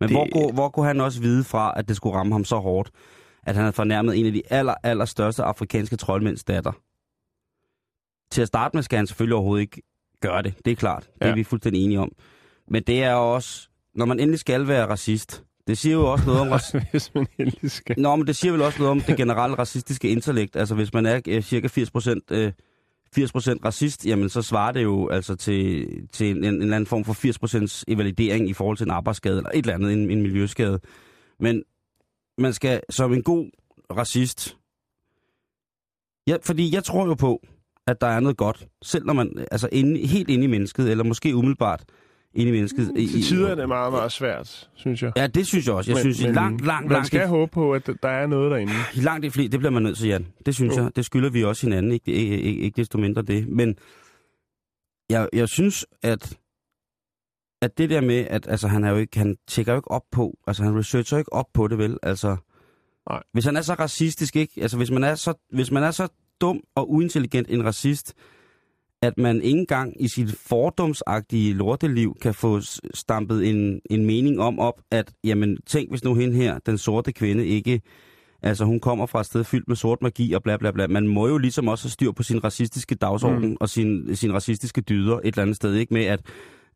[0.00, 2.44] Men Det- hvor, kunne, hvor kunne han også vide fra, at det skulle ramme ham
[2.44, 2.90] så hårdt,
[3.42, 6.72] at han havde fornærmet en af de aller, aller største afrikanske troldmænds datter?
[8.32, 9.82] Til at starte med skal han selvfølgelig overhovedet ikke
[10.20, 10.54] gøre det.
[10.64, 11.02] Det er klart.
[11.14, 11.30] Det Ja.
[11.30, 12.12] er vi fuldstændig enige om.
[12.70, 16.40] Men det er også, når man endelig skal være racist, det siger jo også noget
[16.40, 16.48] om...
[16.90, 18.00] Hvis man heldig skal.
[18.00, 20.56] Nå, men det siger vel også noget om det generelle racistiske intellekt.
[20.56, 22.52] Altså, hvis man er øh, cirka 80 procent øh,
[23.16, 23.20] 80%
[23.64, 27.04] racist, jamen så svarer det jo altså til, til en, en, en eller anden form
[27.04, 30.80] for 80% evalidering i forhold til en arbejdsskade eller et eller andet, en, en miljøskade.
[31.40, 31.62] Men
[32.38, 33.50] man skal som en god
[33.90, 34.56] racist...
[36.26, 37.42] Ja, fordi jeg tror jo på,
[37.86, 41.04] at der er noget godt, selv når man altså inde, helt inde i mennesket, eller
[41.04, 41.84] måske umiddelbart
[42.34, 42.92] inde i mennesket.
[42.96, 45.12] i- Til i- tider er det meget, meget svært, synes jeg.
[45.16, 45.90] Ja, det synes jeg også.
[45.90, 48.72] Jeg synes, men, langt, langt, man langt, skal håbe på, at der er noget derinde.
[48.94, 50.26] I langt de flere, det bliver man nødt til, Jan.
[50.46, 50.82] Det synes Jo.
[50.82, 50.96] jeg.
[50.96, 53.48] Det skylder vi også hinanden, ikke, ikke, ikke, ikke desto mindre det.
[53.48, 53.76] Men
[55.10, 56.38] jeg, jeg synes, at,
[57.62, 60.04] at det der med, at altså, han, er jo ikke, han tjekker jo ikke op
[60.12, 61.98] på, altså han researcher jo ikke op på det, vel?
[62.02, 62.36] Altså,
[63.10, 63.22] Nej.
[63.32, 64.52] Hvis han er så racistisk, ikke?
[64.62, 66.08] Altså hvis man er så, hvis man er så
[66.40, 68.14] dum og uintelligent en racist,
[69.02, 72.60] at man ikke engang i sit fordomsagtige lorteliv kan få
[72.94, 77.12] stampet en, en mening om op, at jamen, tænk hvis nu hende her, den sorte
[77.12, 77.80] kvinde, ikke...
[78.42, 80.86] Altså hun kommer fra et sted fyldt med sort magi og bla bla bla.
[80.86, 83.56] Man må jo ligesom også have styr på sin racistiske dagsorden mm.
[83.60, 85.94] og sin, sin racistiske dyder et eller andet sted, ikke?
[85.94, 86.20] Med at,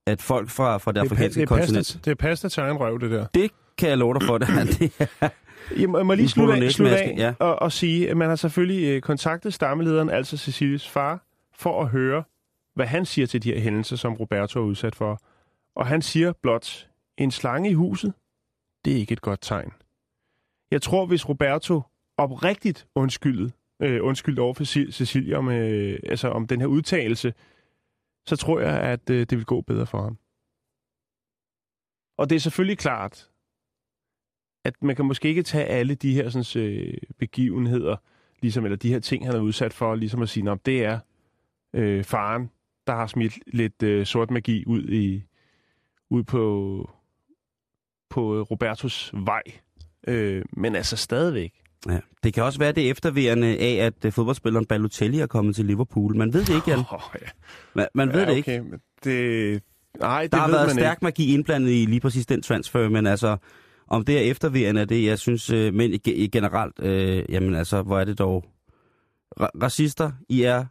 [0.06, 1.76] at folk fra, fra det, Det afrikanske det, kontinent...
[1.76, 3.26] pasta, det er pasta til egen røv, det der.
[3.34, 5.28] Det kan jeg love dig for, det, det er,
[5.78, 7.34] Jeg må, jeg må lige slutte af, slutte af ja.
[7.38, 11.88] og, og sige, at man har selvfølgelig øh, kontaktet stammelederen, altså Cecilies far, for at
[11.88, 12.24] høre,
[12.74, 15.20] hvad han siger til de her hændelser, som Roberto er udsat for.
[15.74, 16.88] Og han siger blot,
[17.18, 18.14] en slange i huset,
[18.84, 19.72] det er ikke et godt tegn.
[20.70, 21.82] Jeg tror, hvis Roberto
[22.16, 27.34] oprigtigt undskyldet, øh, undskyldt over for Cecilia om, øh, altså om den her udtalelse,
[28.26, 30.18] så tror jeg, at øh, det vil gå bedre for ham.
[32.18, 33.30] Og det er selvfølgelig klart,
[34.64, 37.96] at man kan måske ikke tage alle de her sådan, øh, begivenheder,
[38.40, 41.00] ligesom, eller de her ting, han er udsat for, ligesom at sige, at det er
[41.74, 42.50] øh, faren,
[42.86, 45.22] der har smidt lidt øh, sort magi ud i
[46.10, 46.90] ud på,
[48.10, 49.42] på Robertos vej.
[50.08, 51.52] Øh, men altså stadigvæk.
[51.88, 51.98] Ja.
[52.24, 56.16] Det kan også være det efterværende af, at uh, fodboldspilleren Balotelli er kommet til Liverpool.
[56.16, 56.78] Man ved det ikke, Jan.
[56.78, 57.26] Oh, ja.
[57.74, 58.60] Man, man ved ja, det ikke.
[58.60, 59.62] okay, men det...
[60.00, 61.04] Nej, det Der har ved været man stærk ikke.
[61.04, 63.36] magi indblandet i lige præcis den transfer, men altså,
[63.86, 65.90] om det er efterværende af det, jeg synes, øh, men
[66.32, 68.44] generelt, øh, jamen altså, hvor er det dog...
[69.40, 70.64] Ra- racister, I er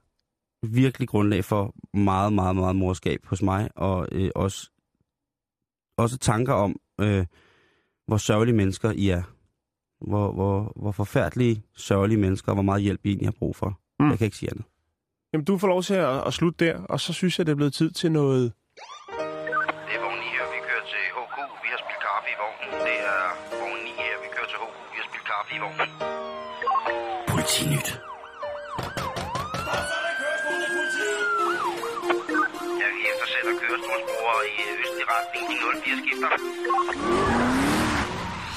[0.64, 4.70] virkelig grundlag for meget, meget, meget morskab hos mig, og øh, også,
[5.98, 7.26] også tanker om, øh,
[8.08, 9.24] hvor sørgelige mennesker I er.
[10.08, 13.80] Hvor, hvor, hvor forfærdelige, sørgelige mennesker, og hvor meget hjælp I egentlig har brug for.
[14.00, 14.10] Mm.
[14.10, 14.66] Jeg kan ikke sige andet.
[15.34, 17.56] Jamen, du får lov til at, at slutte der, og så synes jeg, det er
[17.56, 18.44] blevet tid til noget...
[18.44, 21.38] Det er vogn 9 her, vi kører til HK.
[21.64, 22.70] Vi har spillet kaffe i vognen.
[22.88, 23.24] Det er
[23.62, 24.76] vogn 9 her, vi kører til HK.
[24.94, 25.90] Vi har spillet kaffe i vognen.
[27.34, 28.11] Politinyt.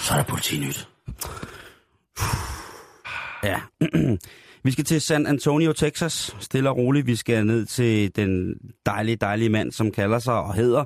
[0.02, 0.88] Så er der politinyt.
[3.44, 3.60] Ja.
[4.64, 6.36] Vi skal til San Antonio, Texas.
[6.40, 7.06] Stille og roligt.
[7.06, 8.54] Vi skal ned til den
[8.86, 10.84] dejlige, dejlige mand, som kalder sig og hedder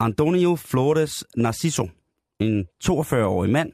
[0.00, 1.88] Antonio Flores Narciso.
[2.40, 3.72] En 42-årig mand,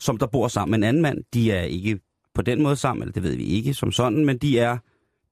[0.00, 1.18] som der bor sammen med en anden mand.
[1.34, 2.00] De er ikke
[2.34, 4.78] på den måde sammen, eller det ved vi ikke som sådan, men de er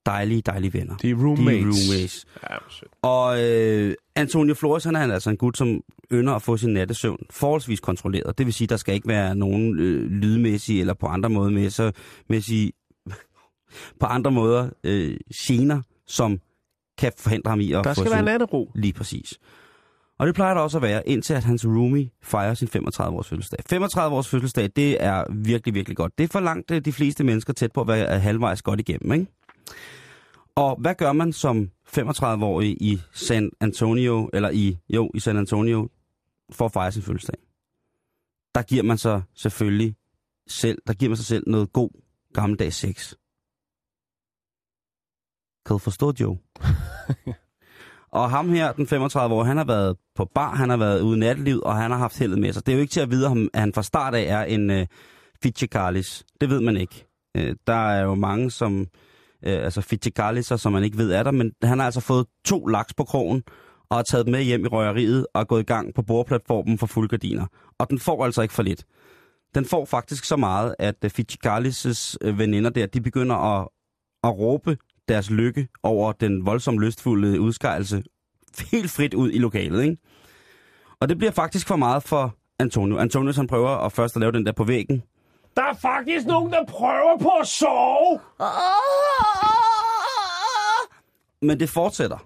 [0.07, 0.97] dejlige, dejlige venner.
[0.97, 1.47] De er roommates.
[1.47, 2.27] De er roommates.
[2.51, 2.57] Ja.
[3.03, 5.81] Og øh, Antonio Flores, han er altså en gut, som
[6.12, 8.38] ynder at få sin nattesøvn forholdsvis kontrolleret.
[8.38, 11.92] Det vil sige, der skal ikke være nogen øh, lydmæssige eller på andre måder mæssige,
[12.29, 12.73] mæssige
[14.01, 15.16] på andre måder øh,
[15.47, 16.40] gener, som
[16.99, 18.25] kan forhindre ham i at Der få skal være sin...
[18.25, 18.71] nattero.
[18.75, 19.38] Lige præcis.
[20.19, 23.59] Og det plejer der også at være, indtil at hans roomie fejrer sin 35-års fødselsdag.
[23.73, 26.19] 35-års fødselsdag, det er virkelig, virkelig godt.
[26.19, 29.12] Det er for langt øh, de fleste mennesker tæt på at være halvvejs godt igennem,
[29.12, 29.27] ikke?
[30.55, 35.88] Og hvad gør man som 35-årig i San Antonio, eller i, jo, i San Antonio,
[36.52, 37.37] for at fejre sin fødselsdag?
[38.55, 39.96] Der giver man sig selvfølgelig
[40.48, 41.90] selv, der giver man sig selv noget god
[42.35, 43.14] gammeldags sex.
[45.66, 46.38] Kan du forstå, Joe?
[48.20, 51.16] og ham her, den 35 år, han har været på bar, han har været ude
[51.16, 52.66] i nattelivet, og han har haft heldet med sig.
[52.66, 54.87] Det er jo ikke til at vide, om han fra start af er en uh,
[55.42, 56.24] Fitchikalis.
[56.40, 57.07] Det ved man ikke.
[57.38, 58.87] Uh, der er jo mange, som
[59.42, 62.66] øh, altså Fitchikaliser, som man ikke ved er der, men han har altså fået to
[62.66, 63.42] laks på krogen,
[63.90, 66.79] og har taget dem med hjem i røgeriet og er gået i gang på bordplatformen
[66.79, 67.46] for fuldgardiner.
[67.79, 68.85] Og den får altså ikke for lidt.
[69.55, 71.05] Den får faktisk så meget, at
[72.25, 73.68] uh, veninder der, de begynder at,
[74.25, 74.77] at råbe
[75.09, 78.03] deres lykke over den voldsomt lystfulde udskejelse
[78.72, 79.96] helt frit ud i lokalet, ikke?
[81.01, 82.99] Og det bliver faktisk for meget for Antonio.
[82.99, 85.03] Antonio, han prøver at først at lave den der på væggen.
[85.57, 88.21] Der er faktisk nogen, der prøver på at sove.
[91.42, 92.19] Men det fortsætter.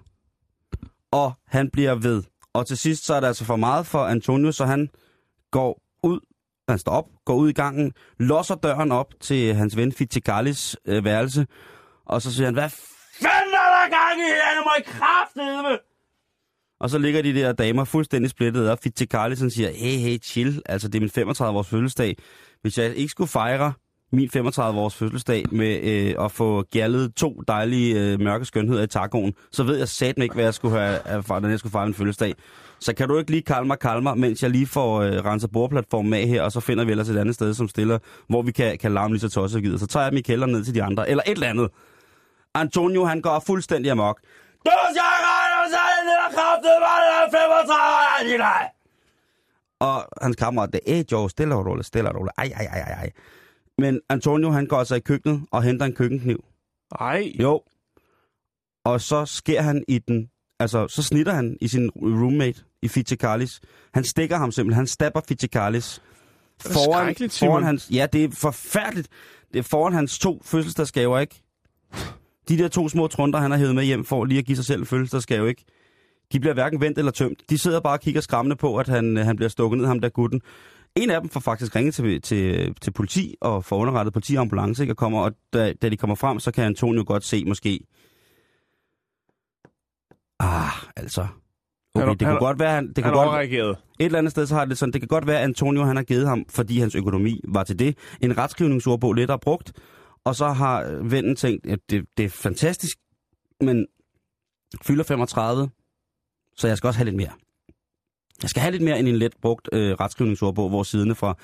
[1.11, 2.23] Og han bliver ved.
[2.53, 4.89] Og til sidst så er det altså for meget for Antonio, så han
[5.51, 6.19] går ud,
[6.69, 11.03] han står op, går ud i gangen, låser døren op til hans ven Fitikalis øh,
[11.05, 11.47] værelse,
[12.05, 14.55] og så siger han, hvad fanden er der gang i her?
[14.57, 15.90] Det må I kraftedeme!
[16.81, 18.83] Og så ligger de der damer fuldstændig splittet op.
[18.83, 20.61] Fitikalis han siger, hey, hey, chill.
[20.65, 22.17] Altså, det er min 35-års fødselsdag.
[22.61, 23.73] Hvis jeg ikke skulle fejre
[24.13, 29.33] min 35-års fødselsdag med øh, at få gjaldet to dejlige øh, mørke skønheder i tacoen,
[29.51, 31.93] så ved jeg satme ikke, hvad jeg skulle have, erfaret, når jeg skulle fejre min
[31.93, 32.33] fødselsdag.
[32.79, 35.51] Så kan du ikke lige kalme mig, kalme mig, mens jeg lige får øh, renset
[35.51, 38.51] bordplatformen af her, og så finder vi ellers et andet sted, som stiller, hvor vi
[38.51, 39.77] kan, kan larme lige så tosset og gider.
[39.77, 41.69] Så tager jeg min kælder ned til de andre, eller et eller andet.
[42.55, 44.19] Antonio, han går fuldstændig amok.
[44.65, 45.30] Du skal
[45.61, 48.75] regne, så det der kraftet, var det 35 år,
[49.79, 52.33] Og hans kammerat, det er Joe, stille og roligt, stille og roligt.
[52.37, 53.11] Ej, ej, ej, ej.
[53.77, 56.43] Men Antonio, han går altså i køkkenet og henter en køkkenkniv.
[56.99, 57.61] Ej, Jo.
[58.85, 63.61] Og så sker han i den, altså så snitter han i sin roommate, i Fitchikalis.
[63.93, 66.01] Han stikker ham simpelthen, han stabber Fitchikalis.
[66.65, 67.51] er skrækkeligt, Simon.
[67.51, 69.07] foran hans, ja, det er forfærdeligt.
[69.53, 71.43] Det er foran hans to fødselsdagsgaver, ikke?
[72.51, 74.65] De der to små trunder, han har hævet med hjem for lige at give sig
[74.65, 75.65] selv en fødselsdagsgave, ikke?
[76.31, 77.49] De bliver hverken vendt eller tømt.
[77.49, 80.09] De sidder bare og kigger skræmmende på, at han, han bliver stukket ned, ham der
[80.09, 80.41] gutten.
[80.95, 84.41] En af dem får faktisk ringet til, til, til politi og får underrettet politi og
[84.41, 84.93] ambulance, ikke?
[84.93, 87.79] Og, kommer, og da, da de kommer frem, så kan Antonio godt se måske...
[90.39, 91.27] Ah, altså...
[91.95, 94.65] Okay, det kunne godt være, han, det kunne godt, et eller andet sted, så har
[94.65, 97.41] det sådan, det kan godt være, at Antonio han har givet ham, fordi hans økonomi
[97.47, 99.73] var til det, en retskrivningsordbog har brugt,
[100.23, 102.97] og så har vennen tænkt, at det, det er fantastisk,
[103.61, 103.87] men
[104.81, 105.69] fylder 35,
[106.55, 107.31] så jeg skal også have lidt mere.
[108.41, 111.35] Jeg skal have lidt mere end en let brugt øh, retskrivningsordbog, hvor siderne fra,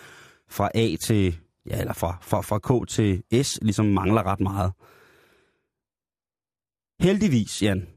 [0.49, 4.73] fra A til, ja, eller fra, fra, fra K til S ligesom mangler ret meget.
[6.99, 7.87] Heldigvis, Jan,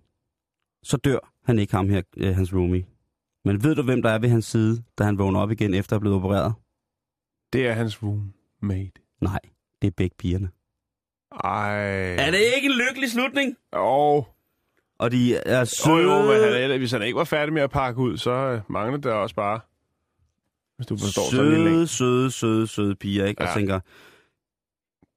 [0.82, 2.86] så dør han ikke ham her, øh, hans roomie.
[3.44, 5.92] Men ved du, hvem der er ved hans side, da han vågner op igen efter
[5.92, 6.54] at have blevet opereret?
[7.52, 9.00] Det er hans roommate.
[9.20, 9.40] Nej,
[9.82, 10.50] det er begge pigerne.
[11.44, 12.14] Ej.
[12.14, 13.56] Er det ikke en lykkelig slutning?
[13.76, 14.24] Jo.
[14.98, 16.02] Og de er søde.
[16.02, 18.60] jo, men han, er- hvis han ikke var færdig med at pakke ud, så øh,
[18.70, 19.60] mangler det også bare.
[20.76, 23.42] Hvis du forstår sådan søde, søde, søde, søde piger, ikke?
[23.42, 23.48] Ja.
[23.48, 23.60] Og Ja.
[23.60, 23.80] tænker,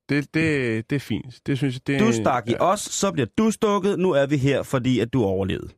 [0.10, 1.40] Det, det, det er fint.
[1.46, 4.38] Det synes jeg, det du stak i os, så bliver du stukket, nu er vi
[4.38, 5.70] her, fordi at du overlevede.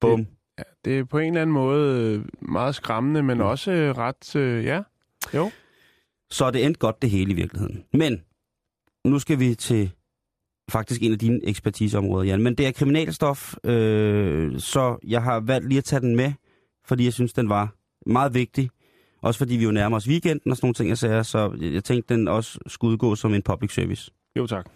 [0.00, 0.26] Bum.
[0.58, 4.36] Ja, det er på en eller anden måde øh, meget skræmmende, men også øh, ret...
[4.36, 4.82] Øh, ja.
[5.34, 5.50] Jo.
[6.30, 7.84] Så er det endte godt det hele i virkeligheden.
[7.92, 8.22] Men,
[9.04, 9.90] nu skal vi til
[10.70, 12.42] faktisk en af dine ekspertiseområder, Jan.
[12.42, 16.32] Men det er kriminalstof, øh, så jeg har valgt lige at tage den med,
[16.86, 17.74] fordi jeg synes, den var
[18.06, 18.70] meget vigtig.
[19.22, 21.84] Også fordi vi jo nærmer os weekenden og sådan nogle ting, jeg sagde, så jeg
[21.84, 24.10] tænkte, den også skulle udgå som en public service.
[24.36, 24.66] Jo, tak.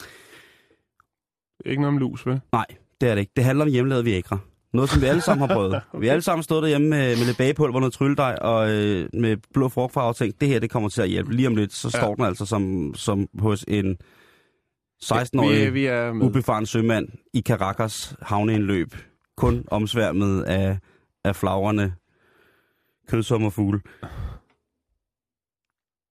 [1.67, 2.41] Ikke noget om lus, vel?
[2.53, 2.67] Nej,
[3.01, 3.33] det er det ikke.
[3.37, 4.39] Det handler om hjemmelavet Viagra.
[4.73, 5.75] Noget, som vi alle sammen har prøvet.
[5.75, 5.85] okay.
[6.01, 9.37] Vi har alle sammen stået derhjemme med, med lidt bagepulver, noget trylledej og øh, med
[9.55, 11.35] blå frugtfarve og tænkt, det her det kommer til at hjælpe.
[11.35, 11.99] Lige om lidt, så Ja.
[12.01, 13.97] står den altså som, som hos en
[15.01, 16.27] vi, 16-årig vi er med.
[16.27, 18.95] ubefaren sømand i Caracas havneindløb.
[19.37, 20.79] Kun omsværmet af,
[21.25, 21.93] af flagrende
[23.09, 23.81] kødsommerfugle.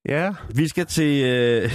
[0.06, 0.34] Ja.
[0.56, 1.24] Vi skal til...
[1.26, 1.72] Øh,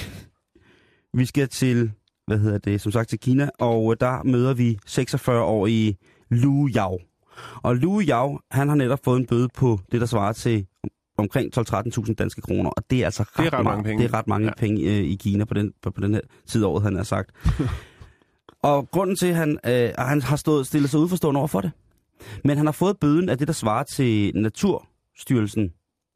[1.15, 1.93] vi skal til,
[2.27, 5.97] hvad hedder det, som sagt til Kina, og der møder vi 46-årige
[6.31, 6.99] Lu Yao.
[7.63, 10.67] Og Lu Yao, han har netop fået en bøde på det, der svarer til
[11.23, 14.03] omkring 12-13.000 danske kroner, og det er altså ret, ret mange penge.
[14.05, 14.51] Det er ret mange Ja.
[14.57, 14.61] ja.
[14.61, 17.03] penge øh, i Kina på den, på, på den her tid af året, han har
[17.03, 17.31] sagt.
[18.63, 21.71] Og grunden til, at han, øh, han har stået, stillet sig udforstående over for det.
[22.45, 25.73] Men han har fået bøden af det, der svarer til Naturstyrelsen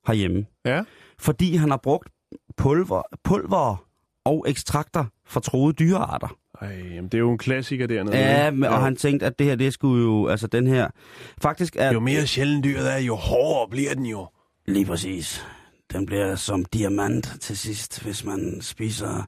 [0.06, 0.46] herhjemme.
[0.64, 0.82] Ja.
[1.18, 2.08] Fordi han har brugt
[2.56, 3.84] pulver, pulver
[4.24, 6.36] og ekstrakter fra troede dyrearter.
[6.60, 8.16] Ej, jamen, det er jo en klassiker dernede.
[8.16, 10.88] Ja, men, og han tænkte, at det her, det skulle jo, altså den her,
[11.42, 11.92] faktisk er...
[11.92, 14.26] Jo mere sjældent dyret er, jo hårdere bliver den jo.
[14.68, 15.44] Lige præcis.
[15.92, 19.26] Den bliver som diamant til sidst, hvis man spiser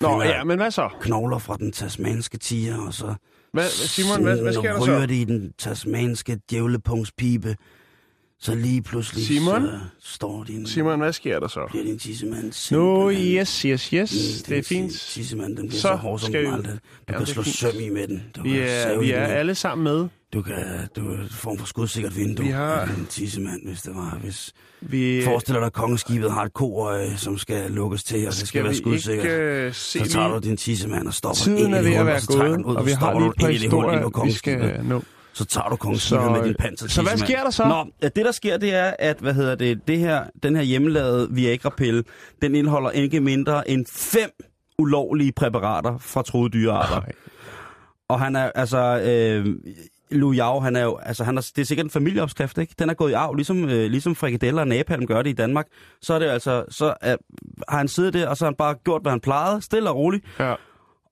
[0.00, 0.88] Nå, ja, men hvad så?
[1.00, 3.14] knogler fra den tasmanske tiger, og så
[3.52, 5.06] Hvad, Simon, hvad, hvad sker der ryger så?
[5.06, 7.56] det i den tasmanske djævlepungspibe,
[8.40, 9.62] så lige pludselig Simon?
[9.62, 11.66] så står din, Simon, hvad sker der så?
[11.70, 14.12] bliver din tissemand simpelthen- yes, yes, yes.
[14.12, 14.92] Mm, Det er din fint.
[14.92, 16.72] ti- Tissemand, den bliver så, Så hård som skal vi- aldrig.
[17.08, 18.22] Du Ja, kan slå søm i med den.
[18.36, 20.08] Du Vi er, vi er alle sammen med.
[20.36, 20.54] Du kan,
[20.96, 22.46] du er en form for skudsikkert vindue.
[22.46, 24.52] Vi har- Den tissemand, hvis det var, hvis...
[24.80, 28.46] Vi, Forestil dig, at kongeskibet har et koøje, som skal lukkes til, og det skal,
[28.46, 29.24] skal være skudsikkert.
[29.26, 32.06] ikke øh, se Så tager du din tissemand og stopper Tiden er i ved at
[32.06, 34.80] være så trækker gået, ud, og vi har lige et par historier, vi skal kongeskibet.
[34.84, 35.02] nå.
[35.32, 37.64] Så tager du kongeskibet Så- med din panser så hvad sker der så?
[37.68, 41.28] Nå, det der sker, det er, at hvad hedder det, det her, den her hjemmelavede
[41.30, 42.04] Viagra-pille,
[42.42, 44.30] den indeholder ikke mindre end fem
[44.78, 47.00] ulovlige præparater fra troede dyrearter.
[47.00, 47.12] Ej.
[48.08, 49.46] Og han er, altså, øh,
[50.10, 52.74] Lu Yao, han er jo, altså, han er, det er sikkert en familieopskrift, ikke?
[52.78, 55.66] Den er gået i arv, ligesom, øh, ligesom frikadeller og napalm gør det i Danmark.
[56.02, 57.16] Så er det altså, så er,
[57.68, 59.96] har han siddet der, og så har han bare gjort, hvad han plejede, stille og
[59.96, 60.24] roligt.
[60.40, 60.54] Ja.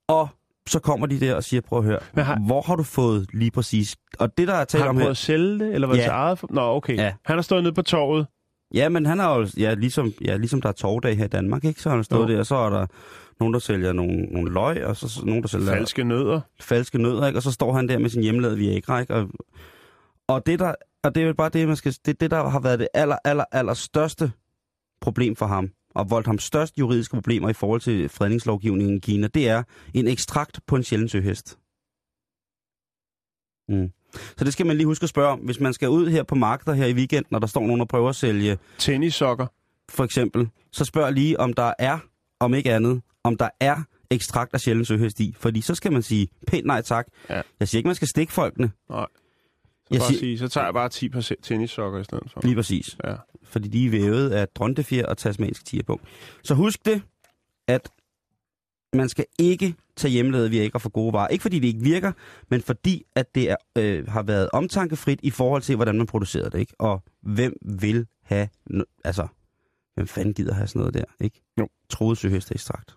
[0.09, 0.29] Og
[0.69, 3.27] så kommer de der og siger, prøv at høre, Men har- hvor har du fået
[3.33, 3.97] lige præcis?
[4.19, 5.05] Og det, der er talt Har om han her...
[5.05, 6.09] prøvet at sælge det, eller var det Ja.
[6.11, 6.39] eget?
[6.39, 6.97] for- Nå, okay.
[6.97, 7.13] Ja.
[7.25, 8.27] Han har stået nede på torvet.
[8.75, 11.65] Ja, men han har jo, ja, ligesom, ja, ligesom der er torvdag her i Danmark,
[11.65, 11.81] ikke?
[11.83, 12.33] Så har han stået Jo.
[12.33, 12.87] der, og så er der
[13.41, 16.41] nogen, der sælger nogle, nogle løg, og så nogen, der sælger Falske nødder.
[16.61, 17.39] falske nødder, ikke?
[17.39, 19.15] Og så står han der med sin hjemmelavede Viagra, ikke?
[19.15, 19.29] Og,
[20.29, 22.61] og det der, og det er jo bare det, man skal, det, det der har
[22.61, 24.33] været det aller, aller, aller største
[25.01, 29.27] problem for ham, og voldt ham størst juridiske problemer i forhold til fredningslovgivningen i Kina,
[29.27, 29.63] det er
[29.95, 31.59] en ekstrakt på en sjælden søhest.
[33.69, 33.91] Mm.
[34.15, 35.39] Så det skal man lige huske at spørge om.
[35.39, 37.89] Hvis man skal ud her på markeder her i weekenden, når der står nogen og
[37.89, 39.47] prøver at sælge Tennissokker.
[39.89, 41.99] for eksempel, så spørg lige, om der er,
[42.41, 43.77] om ikke andet, om der er
[44.11, 45.35] ekstrakt af sjælden søhest i.
[45.39, 47.07] Fordi så skal man sige pænt nej tak.
[47.31, 47.43] Ja.
[47.61, 48.71] Jeg siger ikke, man skal stikke folkene.
[48.91, 49.07] Nej.
[49.87, 52.41] Så, Jeg siger- sige, så tager jeg bare 10% tennissokker i stedet for.
[52.45, 52.97] Lige præcis.
[53.05, 53.15] Ja.
[53.45, 56.01] Fordi de er vævet af drontefjer og tasmansk tigerpung.
[56.43, 57.03] Så husk det,
[57.69, 57.89] at
[58.95, 61.29] man skal ikke tage hjemmelavet Viagra for gode varer.
[61.29, 62.13] Ikke fordi det ikke virker,
[62.49, 66.49] men fordi at det er, øh, har været omtankefrit i forhold til, hvordan man producerer
[66.49, 66.59] det.
[66.59, 66.75] Ikke?
[66.79, 68.49] Og hvem vil have...
[68.71, 69.27] No- altså,
[69.95, 71.05] hvem fanden gider have sådan noget der?
[71.21, 71.43] Ikke?
[71.59, 71.69] Jo.
[71.91, 72.95] Troede søhesteekstrakt.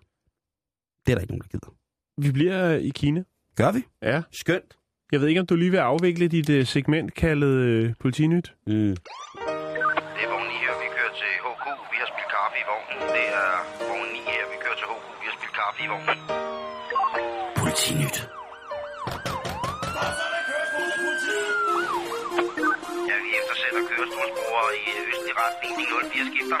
[1.06, 1.74] Det er der ikke nogen, der gider.
[2.18, 3.22] Vi bliver i Kina.
[3.56, 3.82] Gør vi?
[4.02, 4.22] Ja.
[4.32, 4.76] Skønt.
[5.12, 8.54] Jeg ved ikke, om du lige vil afvikle dit uh, segment kaldet uh, Politinyt.
[8.66, 8.72] Mm.
[8.72, 8.98] Det
[10.24, 11.64] er vogn 9 her, vi kører til HK.
[11.92, 12.98] Vi har spillet kaffe i vognen.
[13.16, 13.50] Det er
[13.88, 15.02] vogn 9 her, vi kører til HK.
[15.20, 16.27] Vi har spillet kaffe i vognen.
[17.68, 18.16] Politinyt.
[23.08, 25.72] Ja, vi eftersætter kørestolsbrugere i østlig retning.
[25.78, 26.58] De 04 skifter.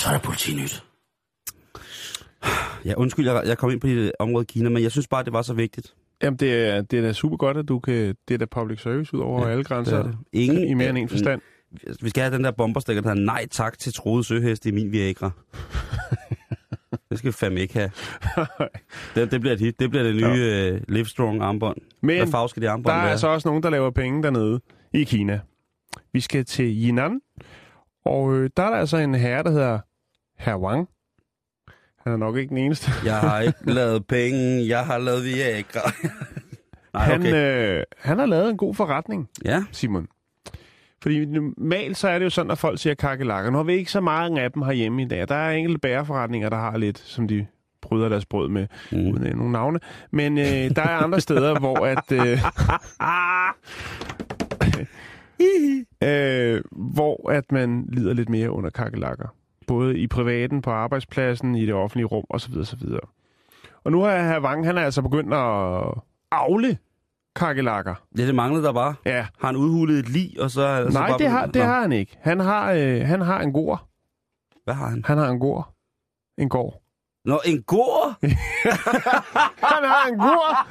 [0.00, 0.84] Så er der politinyt.
[2.84, 5.24] Ja, undskyld, jeg, jeg kom ind på det område i Kina, men jeg synes bare,
[5.24, 5.94] det var så vigtigt.
[6.22, 8.14] Jamen, det er, det er da super godt, at du kan...
[8.28, 9.98] Det er da public service ud over Ja, alle Det grænser.
[9.98, 10.16] er det.
[10.32, 11.40] Ingen, I mere end en forstand.
[12.02, 14.92] Vi skal have den der bomberstikker, der hedder nej tak til troede søhest i min
[14.92, 15.30] Viagra.
[17.10, 17.90] Det skal vi fandme ikke have.
[19.14, 19.80] Det, det bliver et hit.
[19.80, 20.72] Det bliver det nye ja.
[20.74, 21.76] uh, Livestrong armbånd.
[22.02, 23.10] Men Hvad farve skal der armbånd er være?
[23.10, 24.60] altså også nogen, der laver penge dernede
[24.94, 25.40] i Kina.
[26.12, 27.20] Vi skal til Yinan,
[28.04, 29.78] og øh, der er der altså en herre, der hedder
[30.38, 30.88] Herr Wang.
[32.04, 32.90] Han er nok ikke den eneste.
[33.04, 35.90] Jeg har ikke lavet penge, jeg har lavet Viagra.
[36.94, 37.78] nej, han, okay.
[37.78, 40.08] øh, han har lavet en god forretning, Ja, Simon.
[41.02, 43.50] Fordi normalt så er det jo sådan, at folk siger kakelakker.
[43.50, 45.28] Nu har vi ikke så mange af dem herhjemme i dag.
[45.28, 47.46] Der er enkelte bæreforretninger, der har lidt, som de
[47.82, 48.98] bryder deres brød med, Mm.
[48.98, 49.80] uden øh, nogle navne.
[50.10, 52.12] Men øh, der er andre steder, hvor at...
[52.12, 52.38] Øh,
[56.08, 59.26] øh, hvor at man lider lidt mere under kakelakker.
[59.66, 62.56] Både i privaten, på arbejdspladsen, i det offentlige rum osv.
[62.56, 62.82] osv.
[63.84, 65.94] Og nu har herr Wang, han er altså begyndt at
[66.32, 66.78] avle
[67.38, 67.94] kakelakker.
[68.16, 68.94] det, det manglede der bare.
[69.06, 70.62] Ja, Har han udhulet et lig, og så...
[70.62, 72.18] er så Nej, bare det har, det har han ikke.
[72.22, 73.88] Han har, øh, han har en gård.
[74.64, 75.04] Hvad har han?
[75.06, 75.74] Han har en gård.
[76.38, 76.82] En gård.
[77.24, 78.14] Nå, en gård?
[79.72, 80.66] Han har en gård!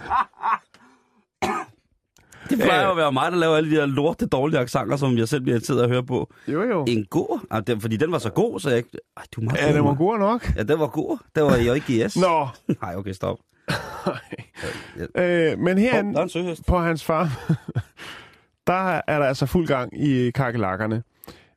[2.50, 2.86] Det plejer Øh.
[2.86, 5.42] jo at være mig, der laver alle de der lorte dårlige accenter, som jeg selv
[5.42, 6.34] bliver irriteret at høre på.
[6.48, 6.86] Jo, jo.
[6.88, 7.40] En god?
[7.52, 8.90] Ah, det, fordi den var så god, så jeg ikke...
[9.18, 10.56] Ej, du er meget Ja, den var god nok.
[10.58, 11.18] Ja, den var god.
[11.36, 12.18] Den var jo ikke yes.
[12.18, 12.48] Nå,
[12.82, 13.38] Nej, okay, stop.
[15.16, 16.66] øh, men der er en søhest.
[16.66, 17.28] på hans farm,
[18.68, 21.04] der er der altså fuld gang i kakelakkerne.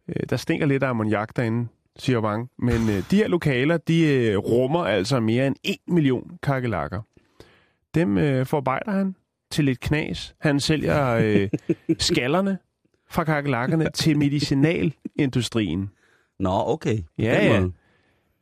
[0.08, 2.50] Øh, der stinker lidt af ammoniak derinde, siger Wang.
[2.58, 7.02] Men øh, de her lokaler, de øh, rummer altså mere end en million kakelakker.
[7.94, 9.14] dem øh, forarbejder han
[9.50, 10.34] til lidt knas.
[10.40, 11.48] Han sælger øh,
[11.98, 12.58] skallerne
[13.10, 15.90] fra kakelakkerne til medicinalindustrien.
[16.38, 16.98] Nå, okay.
[17.18, 17.66] Ja, ja.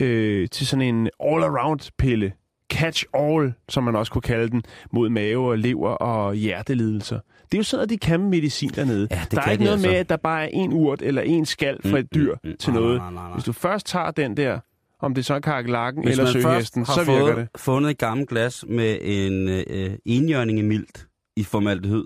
[0.06, 2.37] øh, til sådan en all-around-pille.
[2.74, 4.62] Catch-all, som man også kunne kalde den,
[4.92, 7.20] mod mave og lever og hjertelidelser.
[7.42, 9.08] Det er jo sådan, at de kan med medicin dernede.
[9.10, 9.88] Ja, det der er ikke noget altså.
[9.88, 12.72] med, at der bare er en urt eller en skal fra et dyr mm, til
[12.72, 12.98] nej, noget.
[12.98, 13.32] nej, nej, nej.
[13.32, 14.58] Hvis du først tager den der,
[15.00, 17.48] om det så er kakelakken eller søhesten, så virker fået, det.
[17.56, 21.06] fundet et gammelt glas med en øh, enhjørning i mildt
[21.36, 22.04] i formaldehyd,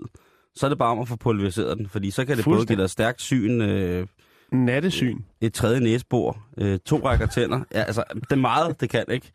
[0.55, 2.81] så er det bare om at få pulveriseret den, fordi så kan det både give
[2.81, 4.07] dig stærkt syn, øh,
[4.51, 5.19] Nattesyn.
[5.41, 7.61] et tredje næsebor, øh, to rækker tænder.
[7.73, 9.31] Ja, altså, det er meget, det kan, ikke?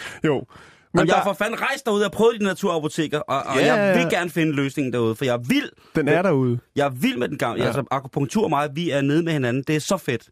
[0.26, 0.44] Jo.
[0.94, 3.74] Men Men jeg har for fanden rejst derud og prøvet de naturapoteker, og, og Ja,
[3.74, 5.70] jeg vil gerne finde løsningen derude, for jeg vild.
[5.94, 6.58] den er derude.
[6.76, 7.60] Jeg vild med den gamle.
[7.62, 7.66] Ja.
[7.66, 9.62] Altså, akupunktur og mig, vi er nede med hinanden.
[9.66, 10.30] Det er så fedt.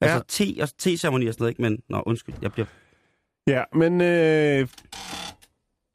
[0.00, 1.62] Altså, te og te-ceremoni og sådan noget, ikke?
[1.62, 2.66] Men, nå, undskyld, jeg bliver...
[3.46, 4.00] Ja, men...
[4.00, 4.68] Øh,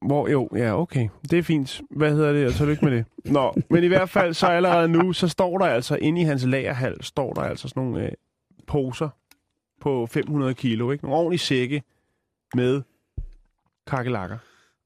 [0.05, 1.07] hvor, jo, ja, okay.
[1.31, 1.81] Det er fint.
[1.91, 2.47] Hvad hedder det?
[2.47, 3.05] Og tillykke med det.
[3.33, 6.45] Nå, men i hvert fald, så allerede nu, så står der altså, inde i hans
[6.45, 8.11] lagerhal, står der altså sådan nogle øh,
[8.67, 9.09] poser
[9.81, 11.03] på 500 kilo, ikke?
[11.05, 11.83] Nogle ordentlige sække
[12.55, 12.81] med
[13.87, 14.37] kakelakker.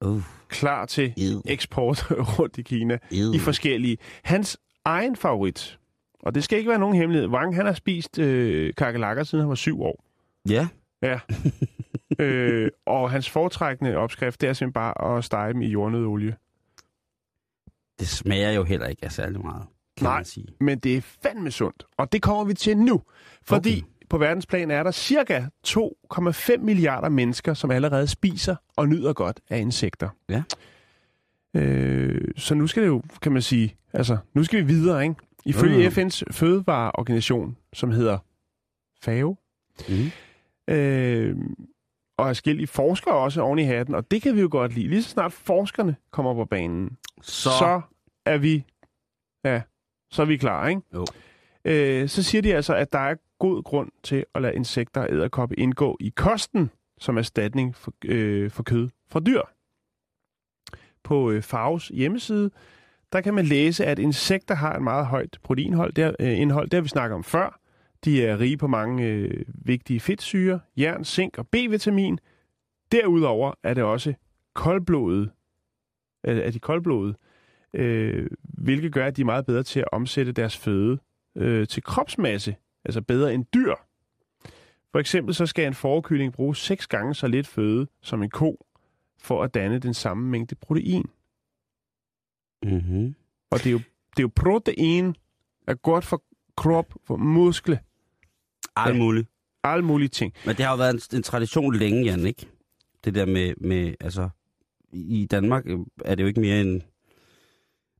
[0.05, 1.41] Uh, Klar til Ew.
[1.45, 2.97] eksport rundt i Kina.
[3.11, 3.33] Ew.
[3.33, 3.97] I forskellige.
[4.23, 5.79] Hans egen favorit,
[6.19, 9.49] og det skal ikke være nogen hemmelighed, Wang, han har spist øh, kakelakker, siden han
[9.49, 10.03] var syv år.
[10.49, 10.67] Ja,
[11.01, 11.19] Ja.
[12.23, 16.35] øh, og hans foretrækkende opskrift, det er simpelthen bare at stege dem i jordnøddeolie.
[17.99, 19.65] det smager jo heller ikke af særlig meget,
[19.97, 20.15] kan Nej.
[20.15, 20.47] man sige.
[20.59, 21.83] Men det er fandme sundt.
[21.97, 23.01] Og det kommer vi til nu.
[23.43, 23.87] Fordi Okay.
[24.15, 29.59] På verdensplan er der cirka 2,5 milliarder mennesker, som allerede spiser og nyder godt af
[29.59, 30.09] insekter.
[30.29, 30.43] Ja.
[31.53, 35.15] Øh, så nu skal det jo, kan man sige, altså, nu skal vi videre, ikke?
[35.45, 35.89] Ifølge jo.
[35.89, 38.17] FN's fødevareorganisation, som hedder
[39.01, 39.35] FAO,
[39.89, 40.73] Mm.
[40.73, 41.35] Øh,
[42.17, 44.87] og forskellige forskere også oven i hatten, og det kan vi jo godt lide.
[44.87, 47.81] Lige så snart forskerne kommer på banen, Så, så, så
[48.25, 48.65] er vi
[49.45, 49.61] ja,
[50.11, 50.81] så er vi klar, ikke?
[50.93, 51.05] Jo.
[51.65, 55.11] Øh, så siger de altså, at der er god grund til at lade insekter og
[55.11, 56.69] æderkoppe indgå i kosten
[56.99, 59.41] som erstatning for, øh, for kød fra dyr.
[61.03, 62.51] På øh, Favs hjemmeside,
[63.13, 65.93] der kan man læse, at insekter har et meget højt proteinhold.
[65.93, 67.59] Det, er, øh, indhold, det har vi snakket om før.
[68.05, 72.19] De er rige på mange øh, vigtige fedtsyre, jern, zink og B-vitamin.
[72.91, 74.13] Derudover er det også
[74.53, 75.31] koldblodet,
[76.23, 77.15] er, er de koldblodet,
[77.73, 80.99] øh, hvilket gør, at de er meget bedre til at omsætte deres føde
[81.37, 82.55] øh, til kropsmasse,
[82.85, 83.73] altså bedre end dyr.
[84.91, 88.65] For eksempel så skal en fårekylling bruge seks gange så lidt føde som en ko,
[89.19, 91.05] for at danne den samme mængde protein.
[92.63, 93.15] mm-hmm.
[93.51, 93.77] Og det er jo,
[94.09, 95.15] det er jo protein,
[95.67, 96.23] er godt for
[96.57, 97.79] krop, for muskle,
[98.75, 99.27] alt muligt.
[99.63, 100.33] alle mulige ting.
[100.45, 102.47] Men det har jo været en, en tradition længe, Jan, ikke?
[103.05, 104.29] Det der med, med, altså,
[104.91, 106.81] i Danmark øh, er det jo ikke mere end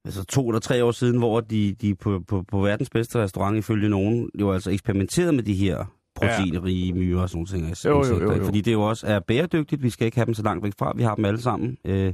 [0.06, 3.58] altså to eller tre år siden, hvor de, de på, på, på verdens bedste restaurant,
[3.58, 5.86] ifølge nogen, jo altså eksperimenteret med de her
[6.16, 7.86] proteinrige myrer og sådan nogle ting.
[7.86, 8.46] Jo, jo, jo, jo.
[8.46, 9.84] Fordi det jo også er bæredygtigt.
[9.84, 10.94] Vi skal ikke have dem så langt væk fra.
[10.96, 11.78] Vi har dem alle sammen.
[11.86, 12.14] Øh,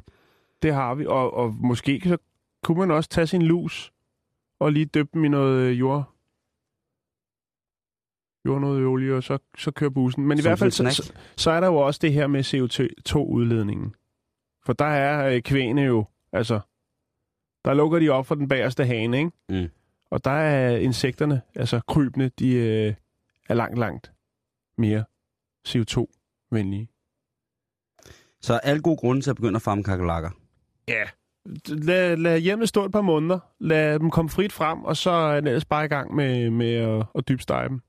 [0.62, 2.18] Det har vi, og, og måske så
[2.64, 3.92] kunne man også tage sin lus
[4.60, 6.16] og lige døbe dem i noget øh, jord,
[8.46, 10.28] jordnøddeolie, og så, så kører bussen.
[10.28, 13.94] Men i Som hvert fald, så, så er der jo også det her med CO2-udledningen.
[14.66, 16.60] For der er øh, kvæne jo, altså,
[17.66, 19.32] der lukker de op for den bagerste hane, ikke?
[19.49, 19.70] Mm.
[20.09, 22.93] Og der er insekterne, altså krybene, de øh,
[23.49, 24.12] er langt, langt
[24.78, 25.03] mere
[25.68, 26.88] CO2-venlige.
[28.41, 30.30] så er alle gode grunde til at begynde at farme kakelakker.
[30.88, 31.03] Ja.
[31.68, 33.39] Lad, lad hjemmet stå et par måneder.
[33.59, 37.05] Lad dem komme frit frem, og så er ellers bare i gang med, med at,
[37.16, 37.82] at dybstege dem.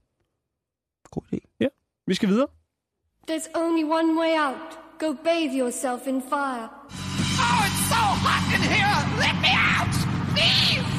[1.11, 1.69] God idé.
[2.07, 2.47] Vi skal videre.
[3.31, 4.79] There's only one way out.
[4.99, 7.12] Go bathe yourself in fire.
[7.91, 8.97] So hot in here!
[9.25, 9.95] Let me out!
[10.35, 10.91] Please!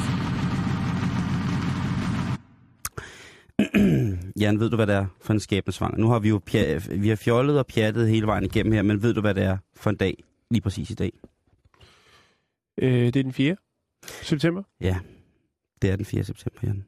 [4.40, 5.98] Jan, ved du, hvad det er for en skæbnesvanger?
[5.98, 9.02] Nu har vi jo pja- vi har fjollet og pjattet hele vejen igennem her, men
[9.02, 11.12] ved du, hvad det er for en dag lige præcis i dag?
[12.78, 13.56] Øh, det er den 4.
[14.22, 14.62] september.
[14.80, 14.98] Ja,
[15.82, 16.24] det er den 4.
[16.24, 16.84] september, Jan.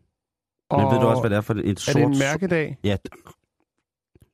[0.70, 1.94] Og Men ved du også, hvad det er for et er sort...
[1.96, 2.78] det en mærkedag?
[2.84, 2.96] Ja,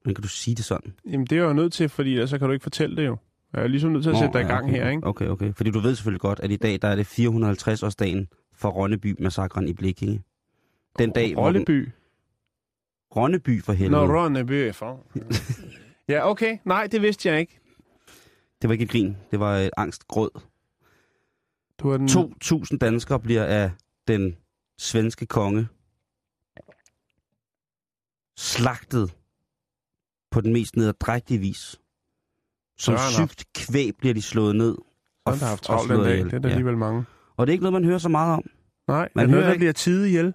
[0.05, 0.93] men kan du sige det sådan?
[1.07, 3.07] Jamen, det er jeg jo nødt til, fordi ellers så kan du ikke fortælle det
[3.07, 3.17] jo.
[3.53, 5.07] Jeg er ligesom nødt til at Nå, sætte dig i gang okay, her, ikke?
[5.07, 5.53] Okay, okay.
[5.55, 9.73] Fordi du ved selvfølgelig godt, at i dag der er det 450-årsdagen for Ronneby-massakren i
[9.73, 10.23] Blikkinge.
[10.99, 11.57] Den dag, hvor den...
[11.57, 11.89] Rolleby.
[13.17, 14.07] Ronneby for helvede.
[14.07, 15.07] Nå, Ronneby er for.
[16.09, 16.59] ja, okay.
[16.65, 17.59] Nej, det vidste jeg ikke.
[18.63, 19.17] Det var ikke et grin.
[19.31, 20.41] Det var et angstgråd.
[21.79, 22.09] Du den...
[22.09, 23.71] 2.000 danskere bliver af
[24.09, 24.37] den
[24.79, 25.69] svenske konge
[28.37, 29.15] slagtet
[30.31, 31.81] på den mest nederdrægtige vis.
[32.83, 34.77] Som sygt kvæg bliver de slået ned.
[35.27, 36.13] Han har haft og travlt den dag.
[36.13, 36.27] ihjel.
[36.27, 36.53] Det er der Ja.
[36.55, 37.05] alligevel mange.
[37.37, 38.43] Og det er ikke noget, man hører så meget om.
[38.89, 40.35] Nej, Man man noget, hører der bliver tide ihjel.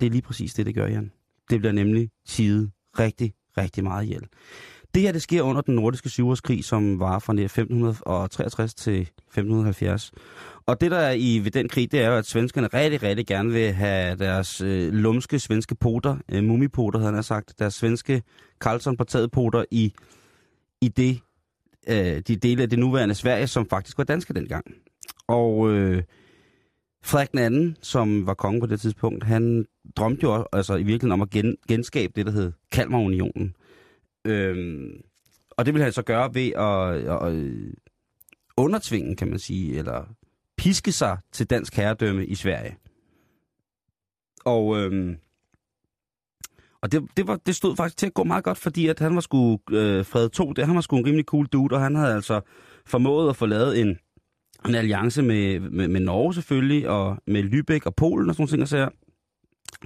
[0.00, 1.12] Det er lige præcis det, det gør, Jan.
[1.50, 4.22] Det bliver nemlig tidet rigtig, rigtig meget ihjel.
[4.94, 10.12] Det her, det sker under den nordiske syvårskrig, som var fra 1563 til 1570.
[10.66, 13.26] Og det, der er i ved den krig, det er jo, at svenskerne rigtig, rigtig
[13.26, 18.22] gerne vil have deres øh, lumske svenske poter, øh, mumipoter havde han sagt, deres svenske
[18.60, 19.92] Carlson på taget poter i,
[20.80, 21.20] i det,
[21.88, 24.64] øh, de dele af det nuværende Sverige, som faktisk var danske dengang.
[25.28, 26.02] Og øh,
[27.04, 29.66] Frederik den anden, som var konge på det tidspunkt, han
[29.96, 33.56] drømte jo også, altså i virkeligheden om at gen, genskabe det, der hed Kalmarunionen.
[34.24, 34.84] Øh,
[35.50, 37.74] og det ville han så gøre ved at, at, at
[38.56, 40.14] undertvinge, kan man sige, eller
[40.56, 42.76] piske sig til dansk herredømme i Sverige.
[44.44, 45.16] Og, øhm,
[46.82, 49.14] og det, det, var, det stod faktisk til at gå meget godt, fordi at han
[49.14, 51.94] var sgu øh, Fred 2, det, han var sgu en rimelig cool dude, og han
[51.94, 52.40] havde altså
[52.86, 53.98] formået at få lavet en,
[54.68, 58.66] en alliance med, med, med Norge selvfølgelig, og med Lübeck og Polen og sådan nogle
[58.66, 58.68] ting.
[58.68, 58.88] så.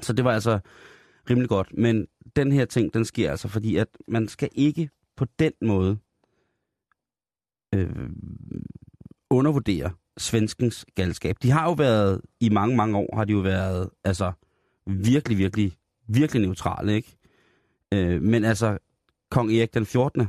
[0.03, 0.59] Så det var altså
[1.31, 1.69] rimelig godt.
[1.79, 5.99] Men den her ting, den sker altså, fordi at man skal ikke på den måde
[7.75, 8.11] øh,
[9.31, 11.37] undervurdere svenskens galskab.
[11.43, 14.33] De har jo været, i mange, mange år, har de jo været, altså,
[14.87, 15.77] virkelig, virkelig,
[16.09, 17.17] virkelig neutrale, ikke?
[17.95, 18.79] Øh, men altså,
[19.31, 20.29] kong Erik den 14.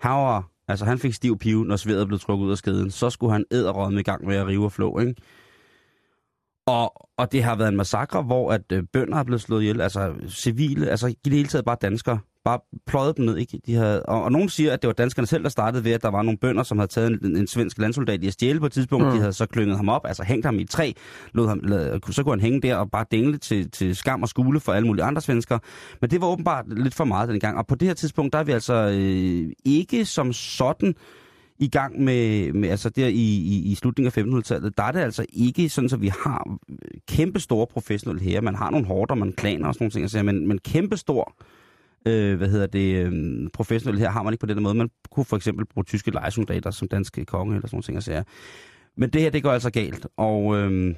[0.00, 2.90] Han var, altså han fik stiv pive, når sværet blev trukket ud af skeden.
[2.90, 5.14] Så skulle han æderrådme i gang med at rive og flå, ikke?
[6.66, 9.80] Og, og det har været en massakre, hvor at øh, bønder er blevet slået ihjel,
[9.80, 13.60] altså civile, altså i det hele taget bare danskere, bare pløjet dem ned, ikke?
[13.66, 16.02] De havde, og, og nogen siger, at det var danskerne selv, der startede ved, at
[16.02, 18.66] der var nogle bønder, som havde taget en, en svensk landsoldat i at stjæle på
[18.66, 19.06] et tidspunkt.
[19.06, 19.12] Mm.
[19.12, 20.92] De havde så klynget ham op, altså hængt ham i et træ,
[21.32, 24.28] lod ham, lad, så kunne han hænge der og bare dingle til, til skam og
[24.28, 25.58] skule for alle mulige andre svensker.
[26.00, 27.58] Men det var åbenbart lidt for meget dengang.
[27.58, 30.94] Og på det her tidspunkt, der er vi altså øh, ikke som sådan
[31.58, 35.00] i gang med, med altså der i, i, i slutningen af 1500-tallet, der er det
[35.00, 36.58] altså ikke sådan, at vi har
[37.08, 38.40] kæmpe store professionelle her.
[38.40, 41.34] Man har nogle hårder, man klaner og sådan nogle ting, altså, men, men kæmpe stor
[42.06, 44.74] øh, hvad hedder det, øh, professionelle her har man ikke på den måde.
[44.74, 47.96] Man kunne for eksempel bruge tyske lejesoldater som danske konge eller sådan nogle ting.
[47.96, 48.24] Altså,
[48.96, 50.94] men det her, det går altså galt, og øh,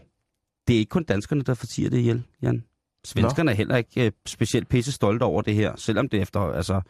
[0.68, 2.64] det er ikke kun danskerne, der fortiger det ihjel, Jan.
[3.04, 6.80] Svenskerne er heller ikke øh, specielt pisse stolte over det her, selvom det efter, altså,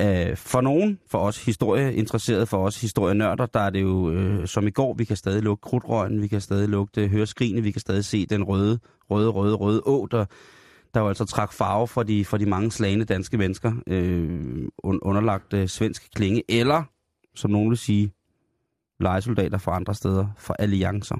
[0.00, 4.66] øh, for nogen, for os historieinteresserede, for os historienørder, der er det jo øh, som
[4.66, 7.80] i går, vi kan stadig lugte krudtrøgen, vi kan stadig lugte, høre skrigene, vi kan
[7.80, 8.78] stadig se den røde,
[9.10, 10.24] røde, røde, røde å, der,
[10.94, 15.00] der jo altså trak farve for de, for de mange slagende danske mennesker, øh, un,
[15.02, 16.82] underlagt øh, svensk klinge, eller,
[17.34, 18.12] som nogen vil sige,
[19.00, 21.16] legesoldater fra andre steder, for alliancer.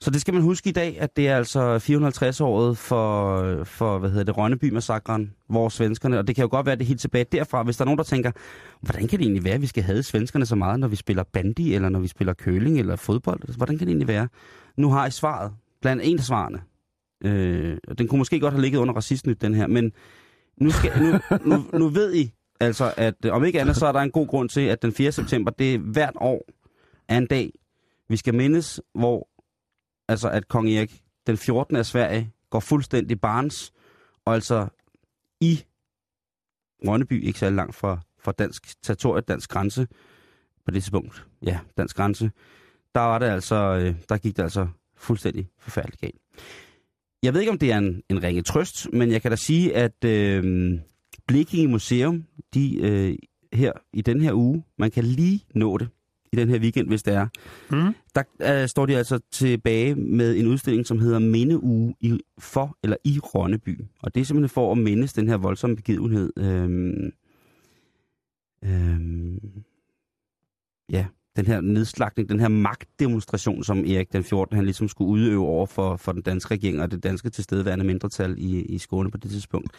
[0.00, 4.10] Så det skal man huske i dag, at det er altså 450-året for, for hvad
[4.10, 7.00] hedder det, Rønneby-massakren, hvor svenskerne, og det kan jo godt være, at det er helt
[7.00, 8.32] tilbage derfra, hvis der er nogen, der tænker,
[8.80, 11.22] hvordan kan det egentlig være, at vi skal have svenskerne så meget, når vi spiller
[11.22, 13.56] bandy, eller når vi spiller køling, eller fodbold?
[13.56, 14.28] Hvordan kan det egentlig være?
[14.76, 15.52] Nu har I svaret,
[15.82, 16.60] blandt en af svarene.
[17.24, 19.92] Øh, den kunne måske godt have ligget under racistnyt, den her, men
[20.56, 23.92] nu, skal, nu, nu, nu ved I altså, at øh, om ikke andet, så er
[23.92, 25.12] der en god grund til, at den 4.
[25.12, 26.46] september, det er hvert år
[27.08, 27.52] er en dag,
[28.08, 29.28] vi skal mindes, hvor
[30.08, 31.76] altså at kong Erik den 14.
[31.76, 33.72] af Sverige går fuldstændig barns,
[34.24, 34.68] og altså
[35.40, 35.64] i
[36.86, 39.86] Rønneby, ikke særlig langt fra, fra dansk territorie, dansk grænse,
[40.64, 42.30] på det tidspunkt, ja, dansk grænse,
[42.94, 44.66] der var det altså, øh, der gik det altså
[44.96, 46.20] fuldstændig forfærdeligt galt.
[47.24, 49.76] Jeg ved ikke, om det er en, en ringe trøst, men jeg kan da sige,
[49.76, 50.72] at øh,
[51.26, 53.16] Blekinge Museum, de øh,
[53.52, 55.88] her i den her uge, man kan lige nå det
[56.32, 57.28] i den her weekend, hvis det er,
[57.70, 57.94] Mm.
[58.14, 58.22] der
[58.62, 63.18] øh, står de altså tilbage med en udstilling, som hedder Mindeuge i, for eller i
[63.18, 63.80] Ronneby.
[64.02, 66.32] Og det er simpelthen for at mindes den her voldsomme begivenhed.
[66.36, 67.12] Øhm,
[68.64, 69.38] øhm,
[70.90, 71.06] ja,
[71.36, 74.56] den her nedslagning, den her magtdemonstration, som Erik den 14.
[74.56, 78.34] han ligesom skulle udøve over for, for den danske regering og det danske tilstedeværende mindretal
[78.38, 79.70] i, i Skåne på det tidspunkt.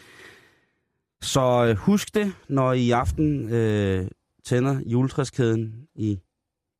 [1.22, 4.08] Så øh, husk det, når I i aften øh,
[4.44, 6.18] tænder juletræskæden i,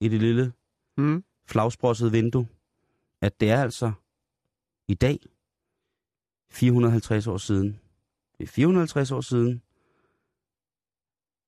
[0.00, 0.52] i det lille
[0.98, 1.24] Mm.
[1.46, 2.48] flagsprossede vindue,
[3.22, 3.92] at det er altså
[4.88, 5.18] i dag
[6.50, 7.80] 450 år siden.
[8.38, 9.62] Det er 450 år siden,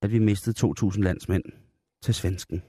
[0.02, 1.42] at vi mistede 2.000 landsmænd
[2.02, 2.62] til svensken.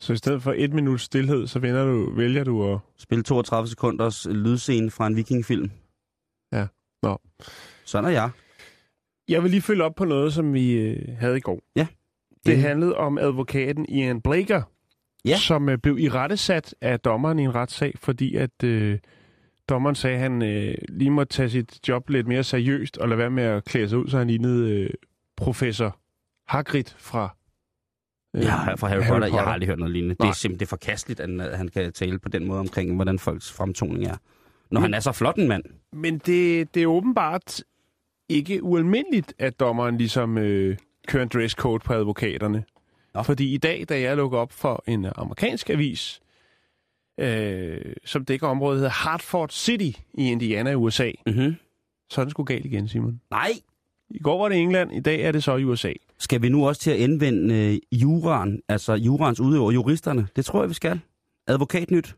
[0.00, 2.78] Så i stedet for et minut stillhed, så vender du, vælger du at...
[2.98, 5.70] Spil 32 sekunders lydscene fra en vikingfilm.
[6.52, 6.66] Ja,
[7.02, 7.20] nå.
[7.84, 8.30] Sådan er jeg.
[9.28, 11.60] Jeg vil lige følge op på noget, som vi øh, havde i går.
[11.76, 11.86] Ja.
[12.46, 12.62] Det Mm.
[12.62, 14.62] handlede om advokaten Ian Blaker,
[15.24, 15.36] Ja.
[15.36, 18.98] som øh, blev i rettesat af dommeren i en retssag, fordi at øh,
[19.68, 23.18] dommeren sagde, at han øh, lige måtte tage sit job lidt mere seriøst og lade
[23.18, 24.90] være med at klæde sig ud, så han lignede øh,
[25.36, 25.98] professor
[26.48, 27.36] Hagrid fra
[28.36, 29.26] øh, Ja, fra Harry, Potter.
[29.28, 30.14] Jeg har aldrig hørt noget lignende.
[30.14, 30.28] Det Nej.
[30.28, 33.52] er simpelthen det er forkasteligt, at han kan tale på den måde omkring, hvordan folks
[33.52, 34.16] fremtoning er.
[34.70, 35.64] Når han er så flot en mand.
[35.92, 37.62] Men det, det er åbenbart
[38.28, 40.76] ikke ualmindeligt, at dommeren ligesom øh,
[41.08, 42.64] kører en dresscode på advokaterne.
[43.14, 43.22] Nå.
[43.22, 46.20] Fordi i dag, da jeg lukker op for en amerikansk avis,
[47.20, 51.54] øh, som dækker området, hedder Hartford City i Indiana i USA, Mm-hmm.
[52.10, 53.20] så er den sgu galt igen, Simon.
[53.30, 53.50] Nej,
[54.10, 55.92] I går var det England, i dag er det så i USA.
[56.18, 60.26] skal vi nu også til at indvende øh, juraen, altså jurans udøver, juristerne?
[60.36, 61.00] Det tror jeg, vi skal.
[61.46, 62.16] Advokatnyt.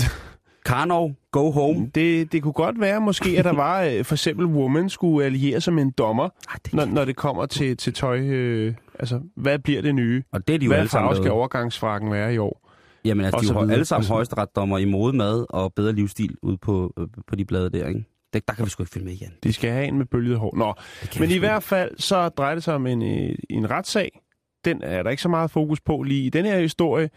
[0.66, 1.90] Karnov, go home.
[1.94, 5.60] Det, det kunne godt være måske, at der var øh, for eksempel Woman skulle alliere
[5.60, 8.18] sig med en dommer, Ej, det, når, når det kommer til, til tøj.
[8.18, 10.22] Øh, altså, hvad bliver det nye?
[10.32, 12.70] og det er de jo Hvad alle sammen skal overgangsfrakken være i år?
[13.04, 16.36] Jamen altså, og de er jo alle sammen højesteretsdommer i mode, mad og bedre livsstil
[16.42, 18.04] ude på, øh, på de blade der, ikke?
[18.32, 19.32] Det, der kan vi sgu ikke følge med igen.
[19.42, 20.56] De skal have en med bølget hår.
[20.56, 20.74] Nå,
[21.20, 24.20] men i hvert fald så drejer det sig om en, øh, en retssag.
[24.64, 27.10] Den er der ikke så meget fokus på lige i den her historie.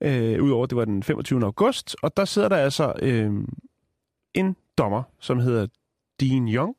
[0.00, 1.44] Øh, Udover det var den 25.
[1.44, 1.96] august.
[2.02, 3.32] Og der sidder der altså øh,
[4.34, 5.66] en dommer, som hedder
[6.20, 6.76] Dean Young.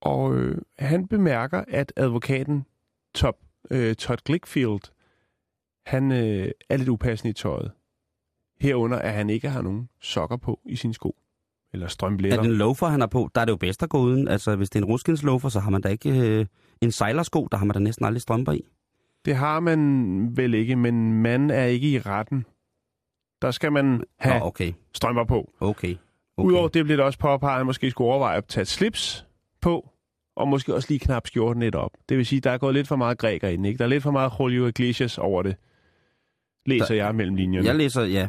[0.00, 2.66] Og øh, han bemærker, at advokaten
[3.14, 3.36] Top,
[3.70, 4.92] øh, Todd Glickfield,
[5.86, 7.72] han øh, er lidt upassende i tøjet.
[8.60, 11.16] Herunder, at han ikke har nogen sokker på i sine sko.
[11.72, 12.38] Eller strømblætter.
[12.38, 13.30] Er det en loafer, han har på?
[13.34, 14.28] Der er det jo bedst at gå uden.
[14.28, 16.46] Altså, hvis det er en ruskins loafer, så har man da ikke øh,
[16.80, 17.48] en sejlersko.
[17.52, 18.64] Der har man da næsten aldrig strømper i.
[19.24, 22.44] Det har man vel ikke, men man er ikke i retten.
[23.42, 24.72] Der skal man have Nå, okay.
[24.94, 25.50] strømper på.
[25.60, 25.96] Okay.
[26.36, 26.48] Okay.
[26.48, 29.26] Udover det bliver det også påpeget, at man måske skulle overveje at tage et slips
[29.60, 29.88] på,
[30.36, 31.90] og måske også lige knap skjorten lidt op.
[32.08, 33.78] Det vil sige, der er gået lidt for meget græker i den, ikke?
[33.78, 35.56] Der er lidt for meget Julio Iglesias over det.
[36.66, 37.66] Læser Der- jeg mellem linjerne.
[37.66, 38.28] Jeg læser, ja?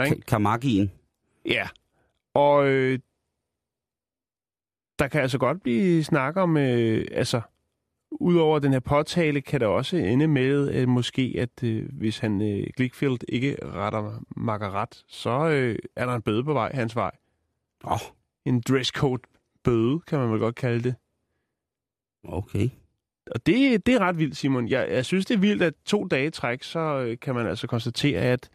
[0.00, 0.90] Ka- Kamagien.
[1.46, 1.68] Ja.
[2.34, 2.98] Og øh,
[4.98, 7.40] der kan altså godt blive snak om, øh, altså,
[8.10, 12.42] udover den her påtale, kan der også ende med, øh, måske, at øh, hvis han,
[12.42, 16.96] øh, Glickfield, ikke retter makker ret, så øh, er der en bøde på vej hans
[16.96, 17.10] vej.
[17.84, 17.98] Oh,
[18.44, 19.22] En dresscode
[19.64, 20.94] bøde, kan man vel godt kalde det.
[22.24, 22.68] okay.
[23.30, 24.68] Og det, det er ret vildt, Simon.
[24.68, 27.66] Jeg, jeg synes, det er vildt, at to dage træk, så øh, kan man altså
[27.66, 28.50] konstatere, at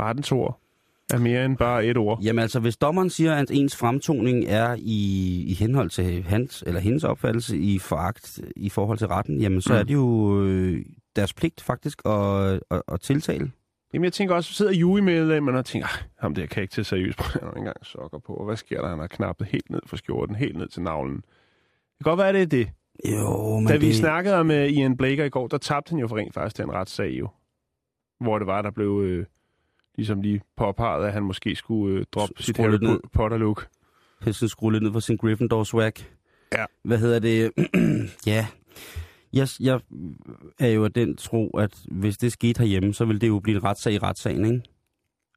[0.00, 0.59] rettens ord
[1.16, 2.22] er mere end bare et ord.
[2.22, 6.80] Jamen altså, hvis dommeren siger, at ens fremtoning er i, i henhold til hans eller
[6.80, 9.78] hendes opfattelse i foragt i forhold til retten, jamen så Mm.
[9.78, 10.84] er det jo øh,
[11.16, 13.50] deres pligt faktisk at, at, at tiltale.
[13.94, 16.84] Jamen, jeg tænker også, så sidder jurymedlemmerne og tænker, "Ej, ham der kan ikke til
[16.84, 18.32] seriøst, han har engang sokker på.
[18.34, 18.88] Og hvad sker der?
[18.88, 21.16] Han har knappet helt ned for skjorten, helt ned til navlen.
[21.16, 22.70] Det kan godt være, det er det.
[23.12, 25.98] Jo, men Da vi det, snakkede om uh, Ian Blaker i går, der tabte han
[25.98, 27.28] jo for rent faktisk den retssag jo.
[28.20, 29.26] Hvor det var, der blev øh,
[30.00, 33.66] ligesom lige påpeget, at han måske skulle øh, droppe S- sit Harry Potter-look.
[34.22, 35.92] Pelsen skrue lidt ned for sin Gryffindor-swag.
[36.52, 36.64] Ja.
[36.84, 37.50] Hvad hedder det?
[38.26, 38.46] ja.
[39.32, 39.80] Jeg, jeg
[40.58, 43.56] er jo af den tro, at hvis det skete herhjemme, så vil det jo blive
[43.56, 44.62] en retssag i retssagen, ikke?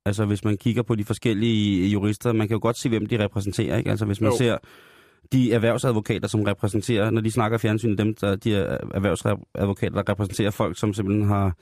[0.05, 3.23] Altså, hvis man kigger på de forskellige jurister, man kan jo godt se, hvem de
[3.23, 3.89] repræsenterer, ikke?
[3.89, 4.37] Altså, hvis man Jo.
[4.37, 4.57] ser
[5.33, 10.51] de erhvervsadvokater, som repræsenterer, når de snakker fjernsynet, dem, der, de er erhvervsadvokater, der repræsenterer
[10.51, 11.55] folk, som simpelthen har,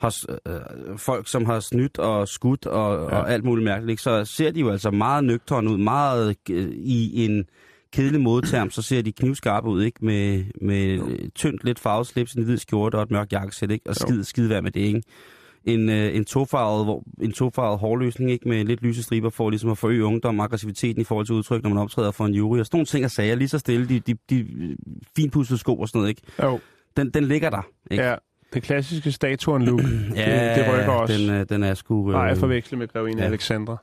[0.00, 3.16] har øh, folk, som har snydt og skudt og, ja.
[3.16, 4.02] Og alt muligt mærkeligt, ikke?
[4.02, 7.44] så ser de jo altså meget nøgterne ud, meget øh, i en
[7.92, 10.04] kedelig modterm, så ser de knivskarpe ud, ikke?
[10.04, 10.98] Med, med
[11.34, 13.90] tyndt, lidt farvet slips, en hvid skjorte og et mørkt jakkesæt, ikke?
[13.90, 14.06] Og Jo.
[14.06, 15.02] skid, skide værd med det, ikke?
[15.64, 18.48] En, øh, en tofarvet, hvor, en tofarvet hårløsning, ikke?
[18.48, 21.62] Med lidt lyse striber for ligesom at forøge ungdom og aggressiviteten i forhold til udtryk,
[21.62, 22.58] når man optræder for en jury.
[22.58, 24.46] Og sådan nogle ting og sager, lige så stille, de, de, de
[25.16, 26.22] finpudsede sko og sådan noget, ikke?
[26.42, 26.60] Jo,
[26.96, 28.04] Den, den ligger der, ikke?
[28.04, 28.14] ja.
[28.54, 29.80] Det klassiske statuen look.
[30.16, 31.14] Ja, det, det rykker også.
[31.14, 32.08] Den, øh, den er sgu...
[32.08, 33.28] Øh, Nej, jeg forveksler med grevinde ja.
[33.28, 33.76] Alexandra.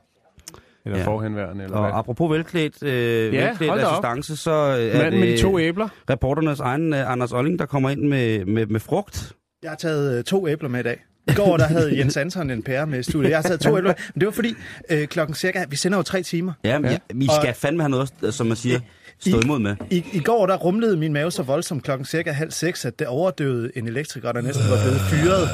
[0.84, 1.06] Eller Ja.
[1.06, 1.92] forhenværende, eller og hvad.
[1.94, 3.92] apropos velklædt, øh, Ja, velklædt hold da op.
[3.92, 5.88] assistance, så øh, er Manden med de det to æbler.
[6.10, 9.32] reporternes egen øh, Anders Olling, der kommer ind med, med, med frugt.
[9.62, 11.04] Jeg har taget øh, to æbler med i dag.
[11.28, 13.30] I går der havde Jens Anton en pære med i studiet.
[13.30, 14.54] Jeg har taget to æbler men det var fordi
[14.90, 16.52] øh, klokken cirka, vi sender jo tre timer.
[16.64, 16.90] Ja, ja.
[16.90, 18.80] ja vi skal Og- fandme have noget, som man siger,
[19.20, 19.76] stå I- imod med.
[19.90, 23.06] I, I går der rumlede min mave så voldsomt klokken cirka halv seks, at det
[23.06, 25.48] overdøvede en elektriker, der næsten var blevet fyret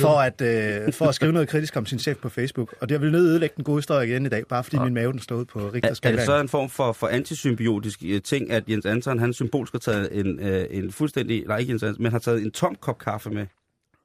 [0.00, 2.74] for at, øh, for at skrive noget kritisk om sin chef på Facebook.
[2.80, 5.12] Og det vil nødt ødelægge den gode historie igen i dag, bare fordi min mave
[5.12, 8.64] den stod på Er, er det så en form for, for antisymbiotisk øh, ting, at
[8.68, 12.12] Jens Anton, han symbolsk har taget en, øh, en fuldstændig, nej ikke Jens Anton, men
[12.12, 13.46] har taget en tom kop kaffe med?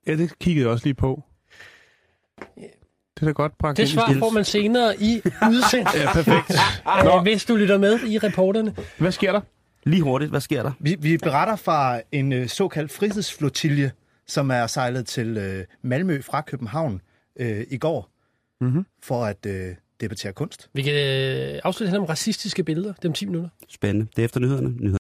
[0.08, 1.24] Ja, det kiggede jeg også lige på.
[3.20, 6.52] Det er da godt bragt Det svar får man senere i udsendelsen, Ja, perfekt.
[7.16, 8.76] øh, hvis du lytter med i reporterne.
[8.98, 9.42] Hvad sker der?
[9.84, 10.72] Lige hurtigt, hvad sker der?
[10.80, 13.92] Vi, vi beretter fra en øh, såkaldt frihedsflotilje,
[14.28, 17.02] som er sejlet til øh, Malmø fra København
[17.40, 18.10] øh, i går,
[18.62, 18.86] Mhm.
[19.04, 20.70] for at øh, debattere kunst.
[20.74, 22.94] Vi kan øh, afslutte her om racistiske billeder.
[23.04, 23.50] Dem 10 minutter.
[23.70, 24.08] Spændende.
[24.16, 24.70] Det er efter nyhederne.
[24.70, 24.96] Nyheder